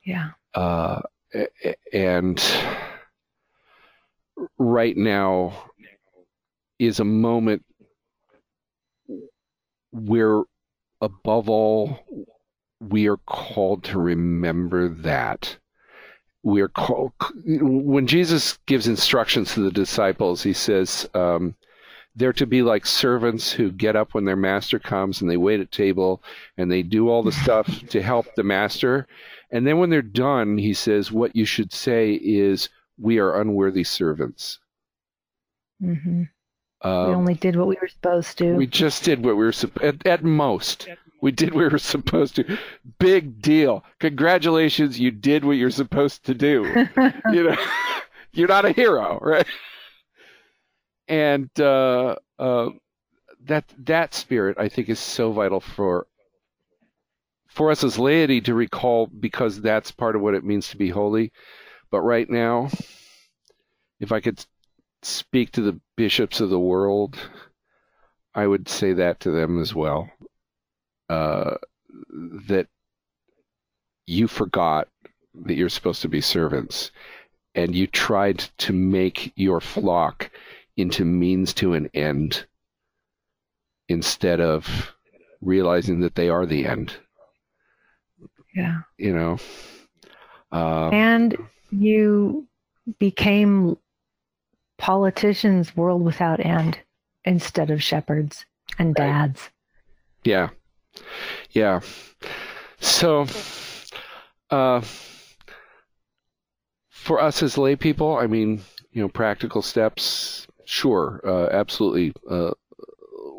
[0.05, 0.29] Yeah.
[0.53, 1.01] Uh,
[1.91, 2.43] and
[4.59, 5.71] right now
[6.77, 7.65] is a moment
[9.91, 10.43] where
[11.01, 11.99] above all
[12.79, 15.57] we are called to remember that.
[16.43, 17.11] We are called
[17.45, 21.53] when jesus gives instructions to the disciples he says um,
[22.15, 25.59] they're to be like servants who get up when their master comes and they wait
[25.59, 26.23] at table
[26.57, 29.05] and they do all the stuff to help the master.
[29.51, 33.83] And then when they're done he says what you should say is we are unworthy
[33.83, 34.59] servants.
[35.83, 36.23] Mm-hmm.
[36.81, 39.51] Um, we only did what we were supposed to we just did what we were
[39.51, 40.87] supposed at, at most
[41.21, 42.57] we did what we were supposed to.
[42.97, 43.83] Big deal.
[43.99, 46.63] Congratulations, you did what you're supposed to do.
[47.31, 47.57] you know,
[48.31, 49.47] you're not a hero, right?
[51.07, 52.69] And uh, uh,
[53.45, 56.07] that that spirit, I think, is so vital for
[57.47, 60.89] for us as laity to recall because that's part of what it means to be
[60.89, 61.31] holy.
[61.91, 62.69] But right now,
[63.99, 64.45] if I could
[65.01, 67.17] speak to the bishops of the world,
[68.33, 70.09] I would say that to them as well
[71.09, 71.55] uh,
[72.47, 72.67] that
[74.05, 74.87] you forgot
[75.45, 76.91] that you're supposed to be servants
[77.55, 80.29] and you tried to make your flock
[80.77, 82.45] into means to an end
[83.87, 84.93] instead of
[85.41, 86.93] realizing that they are the end.
[88.55, 88.81] Yeah.
[88.97, 89.37] You know.
[90.51, 91.37] Uh, and
[91.71, 92.47] you
[92.99, 93.77] became
[94.79, 96.79] politicians world without end
[97.25, 98.45] instead of shepherds
[98.79, 99.49] and dads.
[100.23, 100.49] Yeah.
[101.51, 101.81] Yeah.
[102.79, 103.27] So,
[104.49, 104.81] uh,
[106.89, 108.61] for us as lay people, I mean,
[108.91, 112.13] you know, practical steps, sure, uh, absolutely.
[112.29, 112.51] Uh,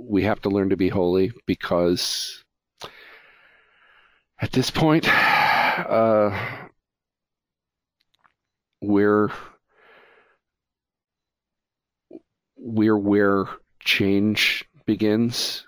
[0.03, 2.45] we have to learn to be holy because
[4.41, 6.36] at this point, uh,
[8.80, 9.30] we're
[12.61, 13.46] we're where
[13.80, 15.66] change begins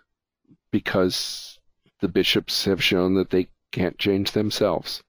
[0.70, 1.58] because
[2.00, 5.02] the bishops have shown that they can't change themselves.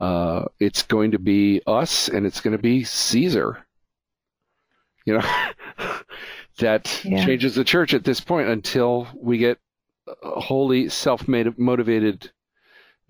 [0.00, 3.66] Uh, it's going to be us and it's going to be Caesar.
[5.04, 5.44] You know,
[6.58, 7.24] that yeah.
[7.24, 9.58] changes the church at this point until we get
[10.22, 12.30] holy, self motivated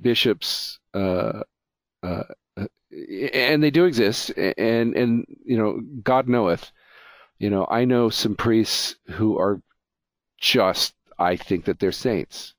[0.01, 0.79] bishops.
[0.95, 1.43] Uh,
[2.03, 2.25] uh,
[2.91, 4.31] and they do exist.
[4.31, 6.73] And, and, you know, God knoweth.
[7.41, 9.63] You know, I know some priests who are
[10.39, 12.55] just, I think that they're saints.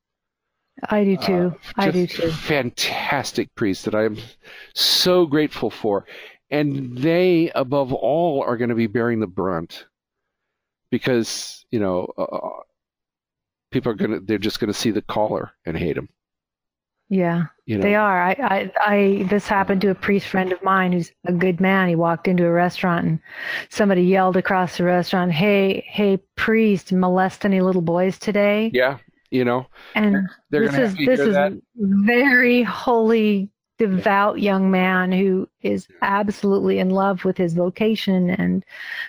[0.90, 1.56] I do too.
[1.56, 2.32] Uh, I do too.
[2.32, 4.18] Fantastic priests that I am
[4.74, 6.08] so grateful for.
[6.50, 9.86] And they, above all, are going to be bearing the brunt
[10.90, 12.50] because, you know, uh, uh
[13.70, 16.10] people are going to, they're just going to see the caller and hate him.
[17.12, 17.84] Yeah, you know?
[17.84, 18.24] they are.
[18.24, 21.89] I, I, I, this happened to a priest friend of mine who's a good man.
[21.89, 23.20] He walked into a restaurant and
[23.70, 28.97] somebody yelled across the restaurant, "Hey, hey, priest, molest any little boys today?" Yeah,
[29.32, 31.53] you know and this is this is that.
[31.76, 33.49] very holy
[33.80, 38.64] devout young man who is absolutely in love with his vocation and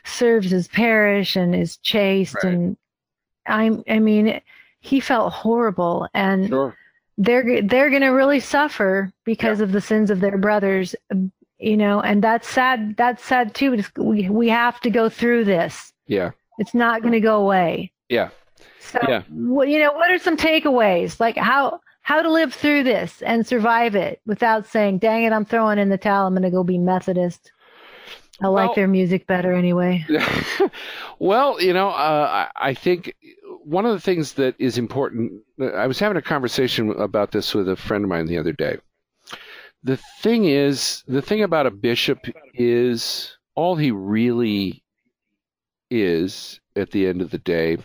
[0.05, 2.55] serves his parish and is chaste right.
[2.55, 2.76] and
[3.46, 4.40] i i mean
[4.80, 6.76] he felt horrible and sure.
[7.25, 9.64] They're they're going to really suffer because yeah.
[9.64, 10.95] of the sins of their brothers
[11.59, 15.93] you know and that's sad that's sad too we we have to go through this
[16.07, 18.29] yeah it's not going to go away yeah
[18.83, 19.23] so, yeah.
[19.31, 21.20] you know, what are some takeaways?
[21.20, 25.45] Like how how to live through this and survive it without saying, "Dang it, I'm
[25.45, 26.27] throwing in the towel.
[26.27, 27.53] I'm going to go be Methodist."
[28.41, 30.05] I well, like their music better anyway.
[31.20, 33.14] well, you know, uh, I think
[33.65, 35.43] one of the things that is important.
[35.61, 38.79] I was having a conversation about this with a friend of mine the other day.
[39.83, 42.19] The thing is, the thing about a bishop
[42.55, 44.85] is all he really
[45.91, 47.79] is at the end of the day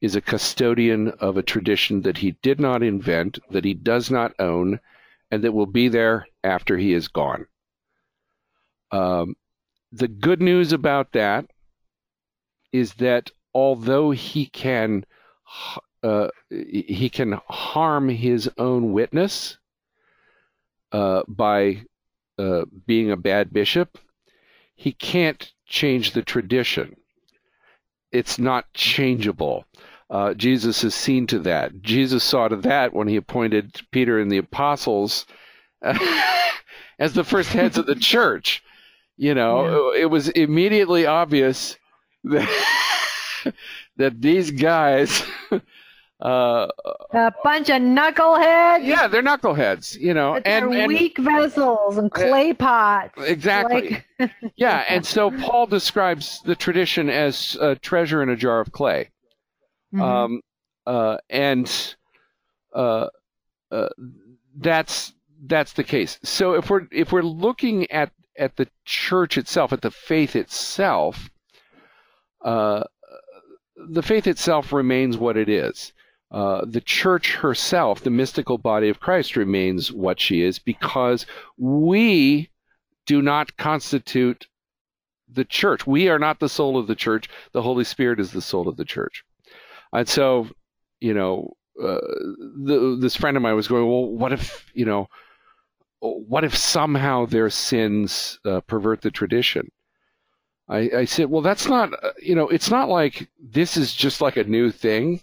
[0.00, 4.34] is a custodian of a tradition that he did not invent, that he does not
[4.38, 4.80] own,
[5.30, 7.46] and that will be there after he is gone.
[8.90, 9.36] Um,
[9.92, 11.46] the good news about that
[12.72, 15.04] is that although he can
[16.02, 19.58] uh, he can harm his own witness
[20.90, 21.82] uh, by
[22.38, 23.98] uh, being a bad bishop,
[24.74, 26.96] he can't change the tradition.
[28.10, 29.64] It's not changeable.
[30.10, 31.80] Uh, Jesus is seen to that.
[31.80, 35.24] Jesus saw to that when he appointed Peter and the apostles
[36.98, 38.62] as the first heads of the church.
[39.16, 40.02] You know, yeah.
[40.02, 41.76] it was immediately obvious
[42.24, 42.48] that,
[43.96, 45.22] that these guys
[46.22, 46.68] Uh,
[47.14, 48.84] a bunch of knuckleheads.
[48.84, 53.20] Yeah, they're knuckleheads, you know, and, they're and weak vessels and clay pots.
[53.26, 54.04] exactly.
[54.20, 58.70] Like, yeah, and so Paul describes the tradition as a treasure in a jar of
[58.70, 59.10] clay.
[59.92, 60.00] Mhm.
[60.00, 60.40] Um,
[60.86, 61.96] uh, and
[62.72, 63.08] uh,
[63.72, 63.88] uh,
[64.56, 65.12] that's
[65.46, 66.20] that's the case.
[66.22, 71.30] So if we're if we're looking at at the church itself, at the faith itself,
[72.44, 72.84] uh,
[73.88, 75.92] the faith itself remains what it is.
[76.30, 81.26] Uh, the church herself, the mystical body of Christ, remains what she is because
[81.58, 82.50] we
[83.06, 84.46] do not constitute
[85.28, 85.86] the church.
[85.86, 87.28] We are not the soul of the church.
[87.52, 89.24] The Holy Spirit is the soul of the church.
[89.92, 90.48] And so,
[91.00, 91.52] you know,
[91.82, 91.98] uh,
[92.64, 95.08] the, this friend of mine was going, well, what if, you know,
[96.00, 99.70] what if somehow their sins uh, pervert the tradition?
[100.68, 104.20] I, I said, well, that's not, uh, you know, it's not like this is just
[104.20, 105.20] like a new thing.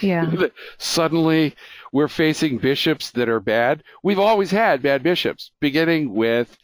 [0.00, 0.30] yeah.
[0.78, 1.54] Suddenly
[1.92, 3.82] we're facing bishops that are bad.
[4.02, 6.56] We've always had bad bishops, beginning with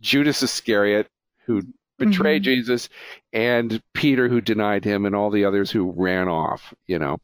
[0.00, 1.08] Judas Iscariot,
[1.46, 1.62] who
[1.98, 2.44] betrayed Mhm.
[2.44, 2.88] Jesus,
[3.32, 7.18] and Peter, who denied him, and all the others who ran off, you know.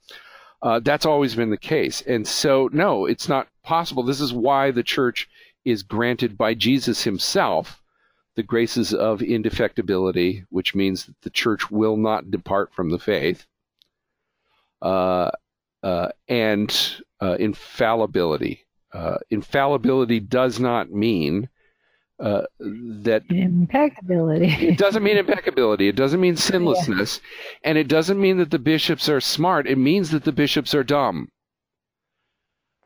[0.63, 2.03] Uh, that's always been the case.
[2.03, 4.03] And so, no, it's not possible.
[4.03, 5.29] This is why the church
[5.65, 7.82] is granted by Jesus himself
[8.37, 13.47] the graces of indefectibility, which means that the church will not depart from the faith,
[14.81, 15.31] uh,
[15.83, 18.67] uh, and uh, infallibility.
[18.93, 21.49] Uh, infallibility does not mean
[22.21, 24.47] uh, that Impeccability.
[24.69, 25.89] it doesn't mean impeccability.
[25.89, 27.21] It doesn't mean sinlessness.
[27.65, 29.67] And it doesn't mean that the bishops are smart.
[29.67, 31.31] It means that the bishops are dumb.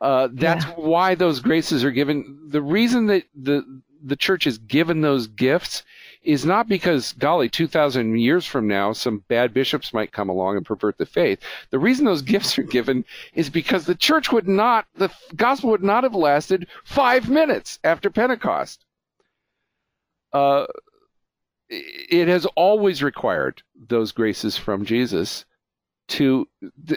[0.01, 0.73] Uh, that's Yeah.
[0.77, 2.49] why those graces are given.
[2.51, 3.65] The reason that the
[4.03, 5.83] the church is given those gifts
[6.23, 10.67] is not because, golly, 2,000 years from now, some bad bishops might come along and
[10.67, 11.39] pervert the faith.
[11.71, 15.85] The reason those gifts are given is because the church would not, the gospel would
[15.85, 18.85] not have lasted five minutes after Pentecost.
[20.33, 20.67] Uh,
[21.69, 25.45] it has always required those graces from Jesus
[26.09, 26.49] to,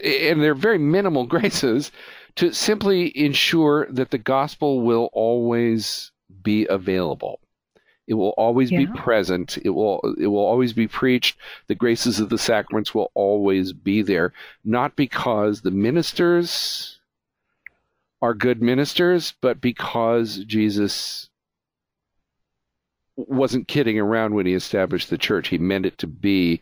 [0.03, 1.91] and they're very minimal graces,
[2.35, 6.11] to simply ensure that the gospel will always
[6.43, 7.39] be available.
[8.07, 9.59] It will always be present.
[9.63, 11.37] It will it will always be preached.
[11.67, 14.33] The graces of the sacraments will always be there,
[14.65, 16.99] not because the ministers
[18.19, 21.29] are good ministers, but because Jesus
[23.15, 25.49] wasn't kidding around when he established the church.
[25.49, 26.61] He meant it to be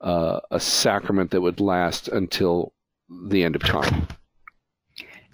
[0.00, 2.72] uh, a sacrament that would last until
[3.08, 4.08] the end of time.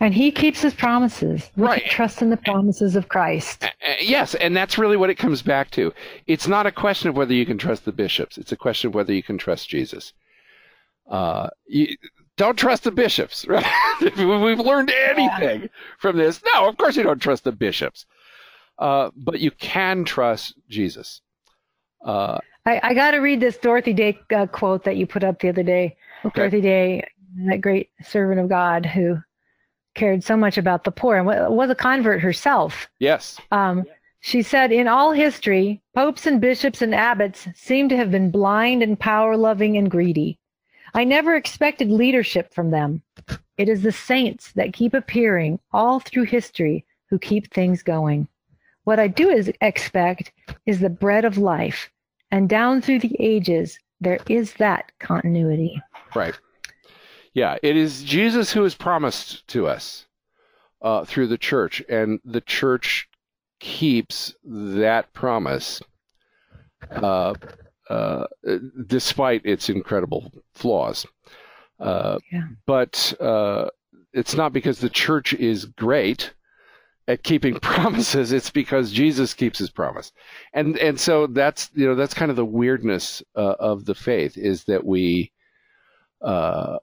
[0.02, 1.48] And he keeps his promises.
[1.56, 1.84] We Right.
[1.86, 3.64] trust in the promises of Christ.
[4.00, 5.94] Yes, and that's really what it comes back to.
[6.26, 8.36] It's not a question of whether you can trust the bishops.
[8.36, 10.12] It's a question of whether you can trust Jesus.
[11.08, 11.96] Uh, you,
[12.36, 13.46] don't trust the bishops.
[13.48, 13.64] Right?
[14.00, 18.04] if we've learned anything from this, no, of course you don't trust the bishops.
[18.80, 21.20] Uh, but you can trust Jesus.
[22.04, 25.38] Uh, I, I got to read this Dorothy Day uh, quote that you put up
[25.38, 25.96] the other day.
[26.24, 26.40] okay.
[26.40, 27.06] Dorothy Day,
[27.46, 29.18] that great servant of God who
[29.94, 32.88] cared so much about the poor and was a convert herself.
[32.98, 33.40] Yes.
[33.50, 33.84] Um,
[34.20, 38.82] she said, in all history, popes and bishops and abbots seem to have been blind
[38.82, 40.38] and power loving and greedy.
[40.94, 43.02] I never expected leadership from them.
[43.58, 48.28] It is the saints that keep appearing all through history who keep things going.
[48.84, 50.32] What I do is expect
[50.66, 51.90] is the bread of life,
[52.30, 55.80] and down through the ages, there is that continuity.
[56.14, 56.38] Right.
[57.34, 60.06] Yeah, it is Jesus who is promised to us
[60.82, 63.08] uh, through the church, and the church
[63.58, 65.80] keeps that promise,
[66.90, 67.34] uh,
[67.88, 68.26] uh,
[68.86, 71.06] despite its incredible flaws.
[71.80, 72.48] Uh, Yeah.
[72.66, 73.68] But uh,
[74.12, 76.34] it's not because the church is great
[77.08, 80.12] at keeping promises; it's because Jesus keeps His promise,
[80.52, 84.36] and and so that's you know that's kind of the weirdness uh, of the faith
[84.36, 85.32] is that we.
[86.20, 86.78] Uh,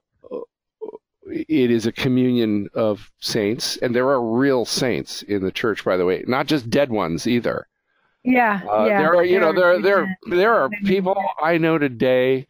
[1.30, 5.96] it is a communion of saints, and there are real saints in the church, by
[5.96, 7.66] the way, not just dead ones either.
[8.24, 8.98] Yeah, Uh, yeah.
[9.00, 12.46] there are, you know, there There- there there are people I know today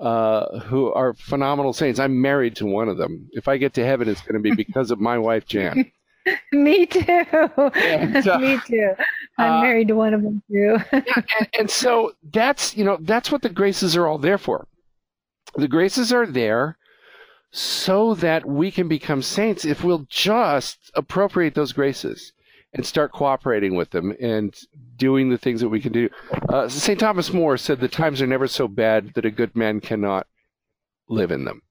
[0.00, 2.00] uh, who are phenomenal saints.
[2.00, 3.28] I'm married to one of them.
[3.32, 5.90] If I get to heaven, it's going to be because of my wife Jan.
[6.52, 7.00] Me too.
[7.00, 8.92] And, uh, Me too.
[9.38, 10.78] I'm uh, married to one of them too.
[10.90, 11.04] and,
[11.58, 14.66] and so that's you know that's what the graces are all there for.
[15.54, 16.76] The graces are there
[17.56, 22.32] so that we can become saints if we'll just appropriate those graces
[22.72, 24.58] and start cooperating with them and
[24.96, 26.08] doing the things that we can do.
[26.48, 26.98] Uh, St.
[26.98, 30.26] Thomas More said the times are never so bad that a good man cannot
[31.08, 31.62] live in them.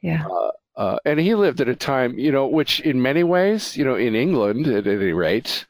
[0.00, 0.24] Yeah.
[0.26, 3.84] Uh, uh, and he lived at a time, you know, which in many ways, you
[3.84, 5.66] know, in England at any rate,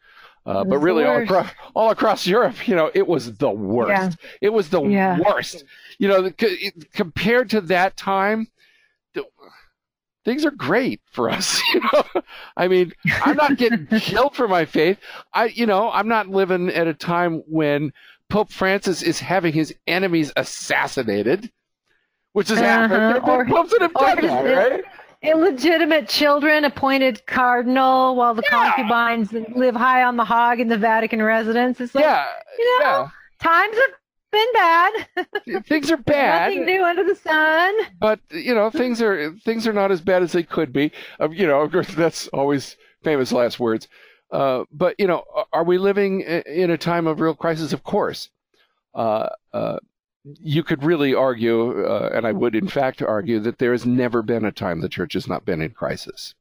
[0.47, 4.17] uh, but really all across, all across Europe, you know, it was the worst.
[4.23, 4.29] Yeah.
[4.43, 5.19] It was the yeah.
[5.19, 5.65] worst.
[5.99, 8.47] You know, c- compared to that time,
[10.25, 11.63] things are great for us.
[11.75, 12.23] You know,
[12.57, 12.93] I mean,
[13.25, 14.99] I'm not getting killed for my faith.
[15.35, 17.93] I, you know, I'm not living at a time when
[18.31, 21.51] Pope Francis is having his enemies assassinated
[22.37, 22.89] which is uh-huh.
[22.89, 23.27] happened.
[23.27, 24.85] Or, popes that have done that, right?
[25.23, 28.75] Illegitimate children appointed cardinal while the yeah.
[28.75, 31.81] concubines live high on the hog in the Vatican residence.
[31.81, 32.27] It's like, yeah,
[32.59, 33.09] you know, yeah.
[33.41, 33.91] times have
[34.37, 35.65] been bad.
[35.67, 36.51] things are bad.
[36.51, 37.75] Nothing new under the sun.
[38.01, 40.93] But you know, things are things are not as bad as they could be.
[41.21, 43.89] Uh, you know, of course, that's always famous last words.
[44.31, 47.73] Uh, but you know, are we living in a time of real crisis?
[47.73, 48.31] Of course.
[48.95, 49.79] Uh, uh
[50.41, 54.23] you could really argue, uh, and I would in fact argue, that there has never
[54.23, 56.35] been a time the church has not been in crisis.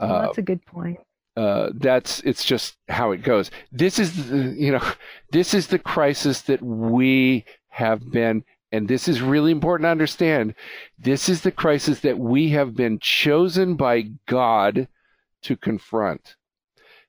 [0.00, 0.98] Well, that's uh, a good point.
[1.36, 3.50] Uh, that's it's just how it goes.
[3.70, 4.92] This is the, you know
[5.32, 8.42] this is the crisis that we have been,
[8.72, 10.54] and this is really important to understand.
[10.98, 14.88] This is the crisis that we have been chosen by God
[15.42, 16.36] to confront.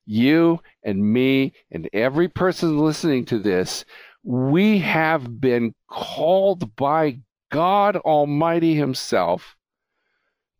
[0.06, 3.86] You and me and every person listening to this
[4.28, 7.18] we have been called by
[7.50, 9.56] God Almighty Himself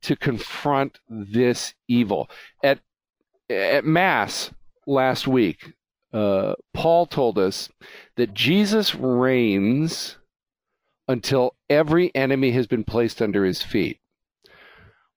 [0.04, 2.30] to confront this evil.
[2.64, 2.80] At,
[3.50, 4.52] at Mass
[4.86, 5.74] last week,
[6.14, 7.70] uh, Paul told us
[8.16, 10.18] that Jesus reigns
[11.08, 14.00] until every enemy has been placed under his feet.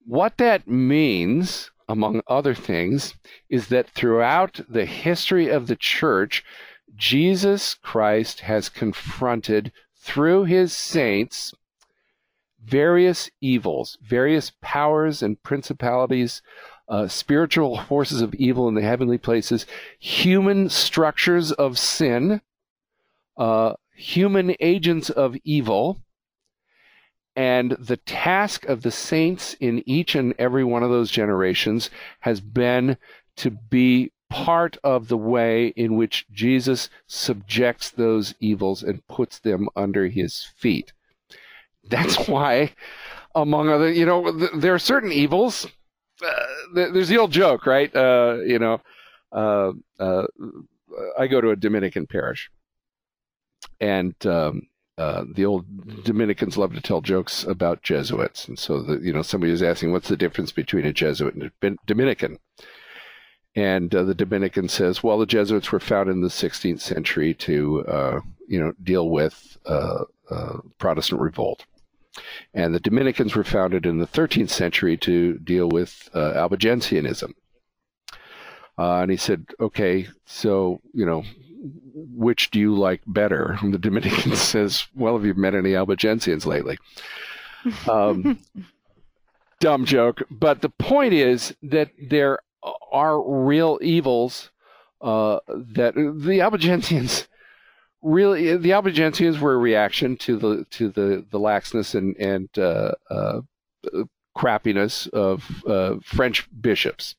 [0.05, 3.15] What that means, among other things,
[3.49, 6.45] is that throughout the history of the church,
[6.97, 11.53] Jesus Christ has confronted through his saints
[12.63, 16.43] various evils, various powers and principalities,
[16.91, 19.65] uh, spiritual forces of evil in the heavenly places,
[19.99, 22.43] human structures of sin,
[23.39, 25.99] uh, human agents of evil.
[27.37, 31.89] And the task of the saints in each and every one of those generations
[32.21, 32.97] has been
[33.37, 39.69] to be part of the way in which Jesus subjects those evils and puts them
[39.77, 40.93] under his feet.
[41.85, 42.73] That's why,
[43.35, 45.67] among other, you know, th- there are certain evils.
[46.23, 47.95] Uh, there's the old joke, right?
[47.95, 48.81] Uh, you know,
[49.33, 50.27] uh, uh
[51.19, 52.51] I go to a Dominican parish,
[53.81, 54.69] and um,
[54.99, 59.23] uh, the old Dominicans love to tell jokes about Jesuits, and so the, you know
[59.23, 62.39] somebody was asking, "What's the difference between a Jesuit and a Dominican?"
[63.57, 67.85] And uh, the Dominican says, well, the Jesuits were founded in the 16th century to,
[67.89, 69.59] uh, you know, deal with
[70.79, 71.67] Protestant revolt.
[72.55, 77.35] And the Dominicans were founded in the 13th century to deal with uh, Albigensianism.
[78.79, 81.23] Uh, and he said, okay, so, you know,
[81.93, 83.59] which do you like better?
[83.63, 86.79] And the Dominican says, well, have you met any Albigensians lately?
[87.89, 88.41] Um,
[89.61, 90.23] dumb joke.
[90.31, 92.41] But the point is that there
[92.91, 94.51] are real evils
[95.01, 97.27] uh, that the Albigensians
[98.03, 102.93] really the Albigensians were a reaction to the to the the laxness and and uh,
[103.11, 103.41] uh,
[104.37, 107.17] crappiness of uh, French bishops.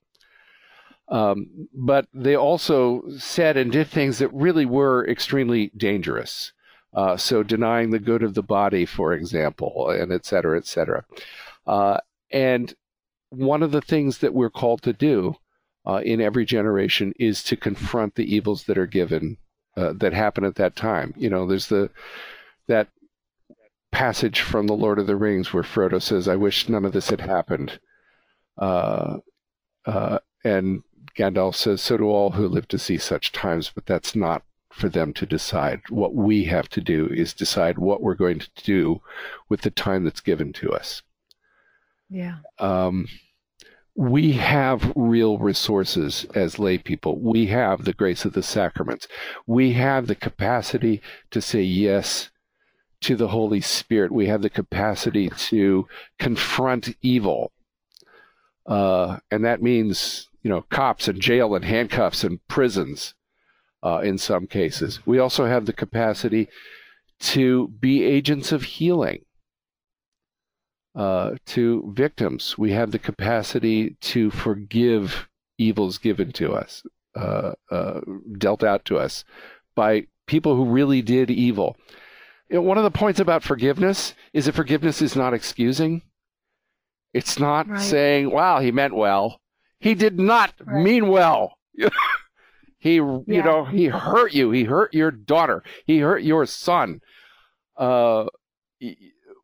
[1.08, 6.54] Um, but they also said and did things that really were extremely dangerous.
[6.94, 11.04] Uh, so denying the good of the body, for example, and et cetera, et cetera.
[11.68, 11.98] Uh,
[12.32, 12.74] and
[13.30, 15.36] one of the things that we're called to do
[15.86, 19.38] uh, in every generation is to confront the evils that are given
[19.78, 21.14] uh, that happen at that time.
[21.18, 21.90] You know, there's the
[22.68, 22.88] that
[23.92, 27.10] passage from the Lord of the Rings where Frodo says, "I wish none of this
[27.10, 27.80] had happened,"
[28.58, 29.18] uh,
[29.86, 30.84] uh and
[31.18, 34.90] Gandalf says, "So do all who live to see such times." But that's not for
[34.90, 35.82] them to decide.
[35.90, 39.02] What we have to do is decide what we're going to do
[39.50, 41.02] with the time that's given to us.
[42.10, 42.38] Yeah.
[42.60, 43.08] Um,
[43.96, 47.20] we have real resources as lay people.
[47.20, 49.08] We have the grace of the sacraments.
[49.46, 51.02] We have the capacity
[51.32, 52.30] to say yes
[53.02, 54.12] to the Holy Spirit.
[54.12, 55.88] We have the capacity to
[56.20, 57.52] confront evil.
[58.66, 63.14] Uh, and that means, you know, cops and jail and handcuffs and prisons
[63.84, 65.00] uh, in some cases.
[65.06, 66.48] We also have the capacity
[67.20, 69.26] to be agents of healing
[70.96, 72.58] uh, to victims.
[72.58, 75.28] We have the capacity to forgive
[75.58, 76.84] evils given to us,
[77.16, 78.02] uh, uh,
[78.38, 79.24] dealt out to us
[79.76, 81.78] by people who really did evil.
[82.50, 86.02] You know, one of the points about forgiveness is that forgiveness is not excusing.
[87.14, 87.80] It's not Right.
[87.82, 89.40] saying, "Wow, he meant well."
[89.80, 90.84] He did not Right.
[90.84, 91.58] mean well.
[92.80, 94.52] he, you know, he hurt you.
[94.52, 95.64] He hurt your daughter.
[95.86, 97.02] He hurt your son.
[97.78, 98.26] Uh,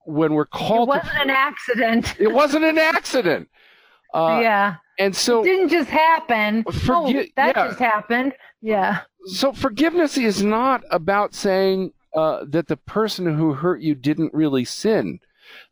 [0.07, 0.89] when we're called.
[0.89, 2.15] It wasn't to, an accident.
[2.19, 3.49] it wasn't an accident.
[4.13, 4.75] Uh, yeah.
[4.99, 6.63] And so, it didn't just happen.
[6.63, 7.67] Forget- oh, that yeah.
[7.67, 8.33] just happened.
[8.61, 9.01] Yeah.
[9.27, 14.65] so forgiveness is not about saying uh, that the person who hurt you didn't really
[14.65, 15.19] sin.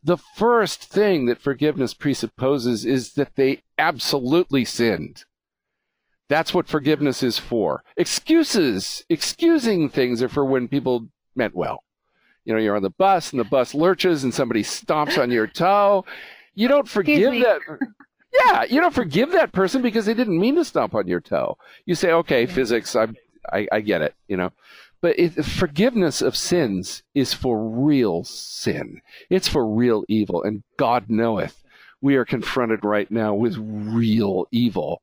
[0.02, 5.24] The first thing that forgiveness presupposes is that they absolutely sinned.
[6.28, 7.82] That's what forgiveness is for.
[7.96, 11.82] Excuses, excusing things are for when people meant well.
[12.46, 15.46] You know, you're on the bus and the bus lurches and somebody stomps on your
[15.46, 16.04] toe.
[16.54, 17.60] You don't forgive that.
[18.32, 21.58] Yeah, you don't forgive that person because they didn't mean to stomp on your toe.
[21.86, 22.52] You say, okay, Yeah.
[22.52, 23.08] physics, I,
[23.52, 24.52] I, I get it, you know.
[25.02, 29.00] But it, forgiveness of sins is for real sin.
[29.28, 31.62] It's for real evil, and God knoweth
[32.00, 35.02] we are confronted right now with real evil.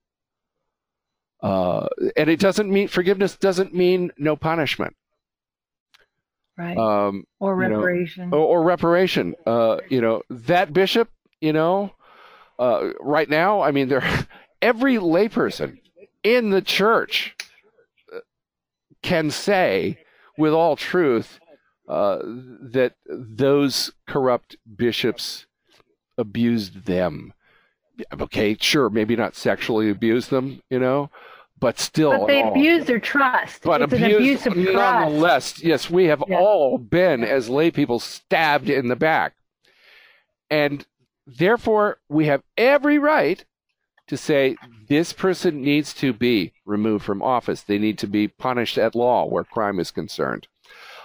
[1.42, 4.96] Uh, and it doesn't mean forgiveness doesn't mean no punishment
[6.58, 6.78] Right.
[6.78, 8.34] um, or you know, reparation.
[8.34, 9.36] or, or reparation.
[9.46, 11.10] Uh, you know that bishop.
[11.42, 11.92] You know,
[12.60, 14.04] uh, right now, I mean, there
[14.62, 15.80] every layperson
[16.24, 17.36] in the church
[18.14, 18.20] uh,
[19.02, 20.00] can say
[20.38, 21.40] with all truth
[21.88, 25.46] uh, that those corrupt bishops
[26.18, 27.34] abused them.
[28.20, 31.12] Okay, sure, maybe not sexually abused them, you know,
[31.64, 33.64] but still, but they abuse their trust.
[33.64, 34.74] But it's abuse, an abuse of trust.
[34.74, 36.38] nonetheless, yes, we have Yeah.
[36.38, 39.34] all been, as lay people, stabbed in the back.
[40.50, 40.86] And
[41.26, 43.44] therefore, we have every right
[44.08, 44.58] to say
[44.90, 47.62] this person needs to be removed from office.
[47.62, 50.50] They need to be punished at law where crime is concerned.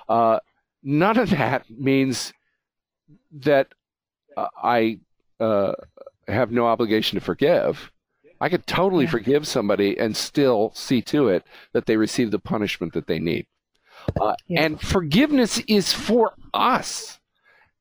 [0.08, 0.40] Uh,
[0.82, 2.32] none of that means
[3.30, 3.68] that
[4.36, 4.98] uh, I
[5.38, 5.74] uh,
[6.26, 7.92] have no obligation to forgive.
[8.40, 9.10] I could totally Yeah.
[9.10, 13.46] forgive somebody and still see to it that they receive the punishment that they need.
[14.20, 14.62] Uh, Yeah.
[14.62, 17.18] And forgiveness is for us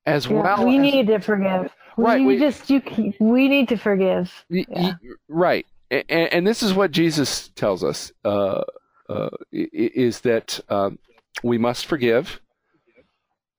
[0.06, 0.66] as Yeah, well.
[0.66, 1.72] we as- need to forgive.
[2.00, 2.82] Right, We, we- just you.
[3.20, 4.32] We need to forgive.
[4.50, 4.96] Y- y-
[5.28, 5.66] right.
[5.90, 8.64] And, and this is what Jesus tells us uh,
[9.10, 11.00] uh, is that um,
[11.44, 12.40] we must forgive.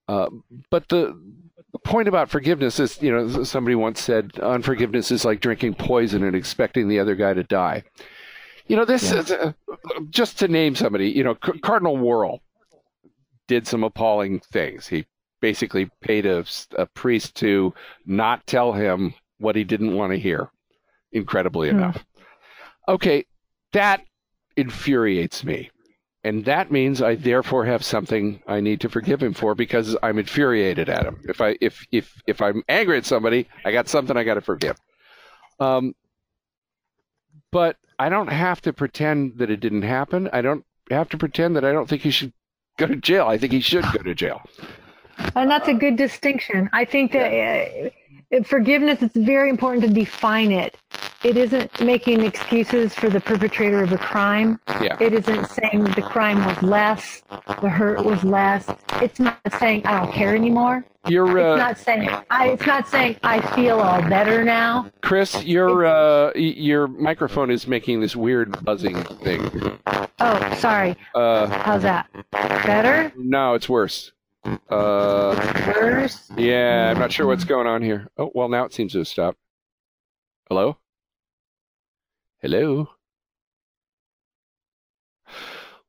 [0.07, 0.29] Uh,
[0.71, 1.19] but the
[1.85, 6.35] point about forgiveness is, you know, somebody once said, unforgiveness is like drinking poison and
[6.37, 7.83] expecting the other guy to die.
[8.67, 9.19] You know, this Yeah.
[9.21, 9.53] is uh,
[10.11, 11.09] just to name somebody.
[11.11, 12.41] You know, C- Cardinal Wuerl
[13.47, 14.87] did some appalling things.
[14.87, 15.07] He
[15.41, 16.45] basically paid a,
[16.77, 17.73] a priest to
[18.05, 20.51] not tell him what he didn't want to hear.
[21.13, 21.79] Incredibly Hmm.
[21.79, 22.05] enough.
[22.89, 23.25] Okay,
[23.73, 24.03] that
[24.57, 25.71] infuriates me.
[26.29, 30.19] And that means I therefore have something I need to forgive him for because I'm
[30.19, 31.23] infuriated at him.
[31.27, 34.43] If I if if if I'm angry at somebody, I got something I got to
[34.43, 34.77] forgive.
[35.59, 35.95] Um,
[37.51, 40.29] but I don't have to pretend that it didn't happen.
[40.31, 42.35] I don't have to pretend that I don't think he should
[42.77, 43.27] go to jail.
[43.27, 44.43] I think he should go to jail.
[45.35, 46.69] And that's a good distinction.
[46.73, 47.93] I think that
[48.33, 50.77] uh, forgiveness, it's very important to define it.
[51.25, 54.61] It isn't making excuses for the perpetrator of a crime.
[54.81, 54.97] Yeah.
[55.01, 57.23] It isn't saying the crime was less,
[57.61, 58.69] the hurt was less.
[59.03, 60.85] It's not saying I don't care anymore.
[61.09, 62.49] You're It's uh, not saying I.
[62.51, 64.91] It's not saying I feel all better now.
[65.01, 65.43] Chris.
[65.45, 69.79] Your uh, your microphone is making this weird buzzing thing.
[70.21, 70.97] Oh, sorry.
[71.15, 72.09] Uh, How's that?
[72.33, 73.13] Better?
[73.17, 74.13] no, it's worse.
[74.69, 78.09] Uh, yeah, I'm not sure what's going on here.
[78.17, 79.39] Oh, well, now it seems to have stopped.
[80.49, 80.79] Hello?
[82.41, 82.89] Hello?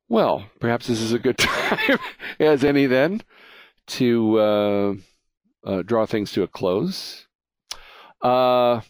[0.08, 1.98] Well, perhaps this is a good time
[2.38, 3.22] as any then
[3.86, 4.94] to uh,
[5.64, 7.26] uh, draw things to a close.
[8.20, 8.80] Uh,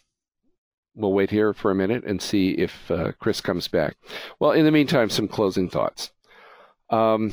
[0.95, 3.95] we'll wait here for a minute and see if uh, Chris comes back.
[4.39, 6.11] Well, in the meantime, some closing thoughts.
[6.89, 7.31] Um,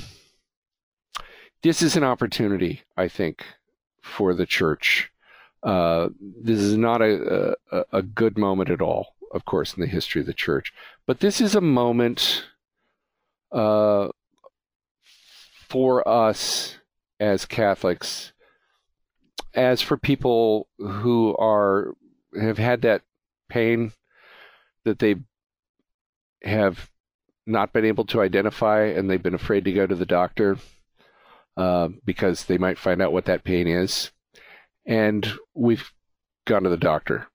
[1.62, 3.44] this is an opportunity, I think,
[4.02, 5.10] for the church.
[5.62, 9.86] Uh, this is not a, a, a good moment at all, of course, in the
[9.86, 10.72] history of the church,
[11.06, 12.44] but this is a moment
[13.50, 14.08] uh,
[15.68, 16.76] for us
[17.18, 18.32] as Catholics,
[19.54, 21.94] as for people who are
[22.40, 23.02] have had that
[23.48, 23.92] pain
[24.84, 25.16] that they
[26.44, 26.90] have
[27.46, 30.58] not been able to identify and they've been afraid to go to the doctor
[31.58, 34.12] uh, because they might find out what that pain is.
[34.86, 35.92] And we've
[36.46, 37.26] gone to the doctor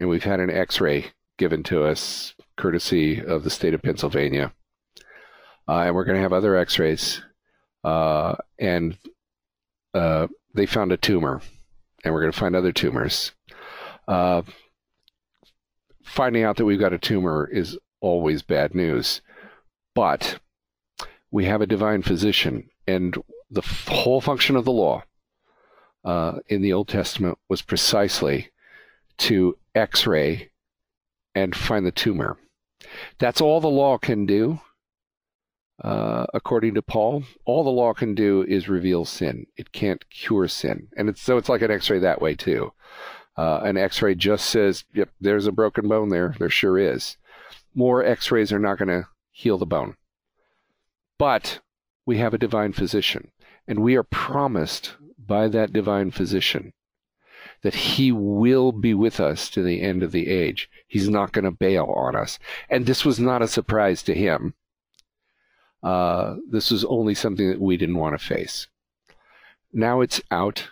[0.00, 1.06] and we've had an x ray
[1.36, 4.52] given to us courtesy of the state of Pennsylvania.
[5.68, 7.22] Uh, and we're going to have other x rays.
[7.84, 8.96] Uh, and
[9.94, 11.40] uh, they found a tumor,
[12.04, 13.32] and we're going to find other tumors.
[14.06, 14.42] Uh,
[16.04, 19.20] finding out that we've got a tumor is always bad news.
[19.94, 20.38] But
[21.30, 23.16] we have a divine physician, and
[23.52, 25.04] the whole function of the law
[26.04, 28.50] uh, in the Old Testament was precisely
[29.18, 30.50] to x ray
[31.34, 32.38] and find the tumor.
[33.18, 34.60] That's all the law can do.
[35.82, 39.46] Uh, according to Paul, all the law can do is reveal sin.
[39.56, 42.72] It can't cure sin, and it's so it's like an X-ray that way too.
[43.36, 46.34] Uh, an X-ray just says, "Yep, there's a broken bone there.
[46.38, 47.16] There sure is."
[47.74, 49.96] More X-rays are not going to heal the bone,
[51.18, 51.60] but
[52.06, 53.31] we have a divine physician,
[53.66, 56.72] and we are promised by that divine physician
[57.62, 60.68] that he will be with us to the end of the age.
[60.88, 62.38] He's not going to bail on us.
[62.68, 64.54] And this was not a surprise to him.
[65.82, 68.68] Uh, this was only something that we didn't want to face.
[69.72, 70.68] Now it's out,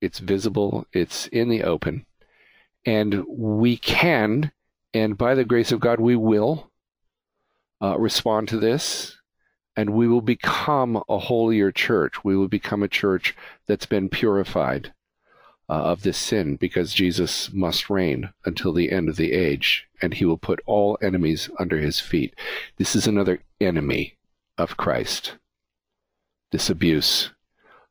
[0.00, 2.06] it's visible, it's in the open,
[2.86, 4.52] and we can,
[4.92, 6.70] and by the grace of God, we will
[7.82, 9.18] uh, respond to this,
[9.76, 12.24] and we will become a holier church.
[12.24, 13.34] We will become a church
[13.66, 14.92] that's been purified
[15.68, 20.14] uh, of this sin because Jesus must reign until the end of the age and
[20.14, 22.34] he will put all enemies under his feet.
[22.76, 24.16] This is another enemy
[24.58, 25.36] of Christ.
[26.52, 27.30] This abuse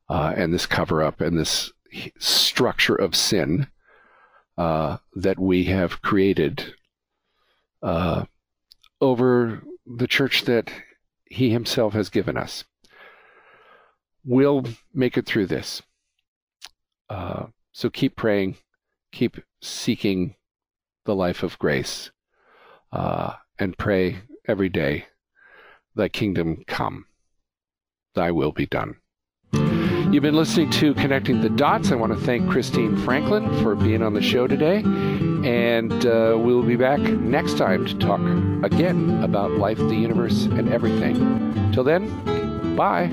[0.08, 1.72] uh, and this cover up and this
[2.18, 3.68] structure of sin
[4.56, 6.74] uh, that we have created
[7.82, 8.24] uh,
[9.00, 10.70] over the church that
[11.34, 12.64] he himself has given us.
[14.24, 15.82] We'll make it through this.
[17.10, 18.56] Uh, so keep praying,
[19.12, 20.36] keep seeking
[21.04, 22.10] the life of grace,
[22.92, 25.06] uh, and pray every day,
[25.94, 27.06] Thy kingdom come,
[28.14, 28.96] Thy will be done.
[30.14, 31.90] You've been listening to Connecting the Dots.
[31.90, 34.76] I want to thank Christine Franklin for being on the show today.
[34.76, 38.20] And uh, we'll be back next time to talk
[38.62, 41.72] again about life, the universe, and everything.
[41.72, 43.06] Till then, bye.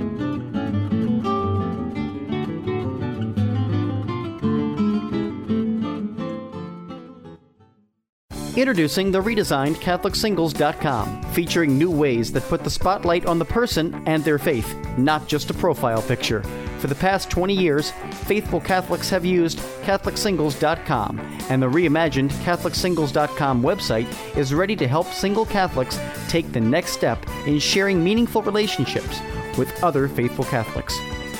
[8.56, 14.24] Introducing the redesigned CatholicSingles.com, featuring new ways that put the spotlight on the person and
[14.24, 16.44] their faith, not just a profile picture.
[16.82, 17.92] For the past 20 years,
[18.26, 21.20] faithful Catholics have used CatholicSingles.com,
[21.52, 27.24] and the reimagined CatholicSingles.com website is ready to help single Catholics take the next step
[27.46, 29.22] in sharing meaningful relationships
[29.60, 30.98] with other faithful Catholics.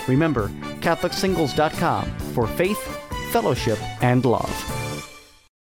[0.08, 0.50] Remember,
[0.82, 2.06] CatholicSingles.com
[2.36, 2.80] for faith,
[3.32, 4.91] fellowship, and love.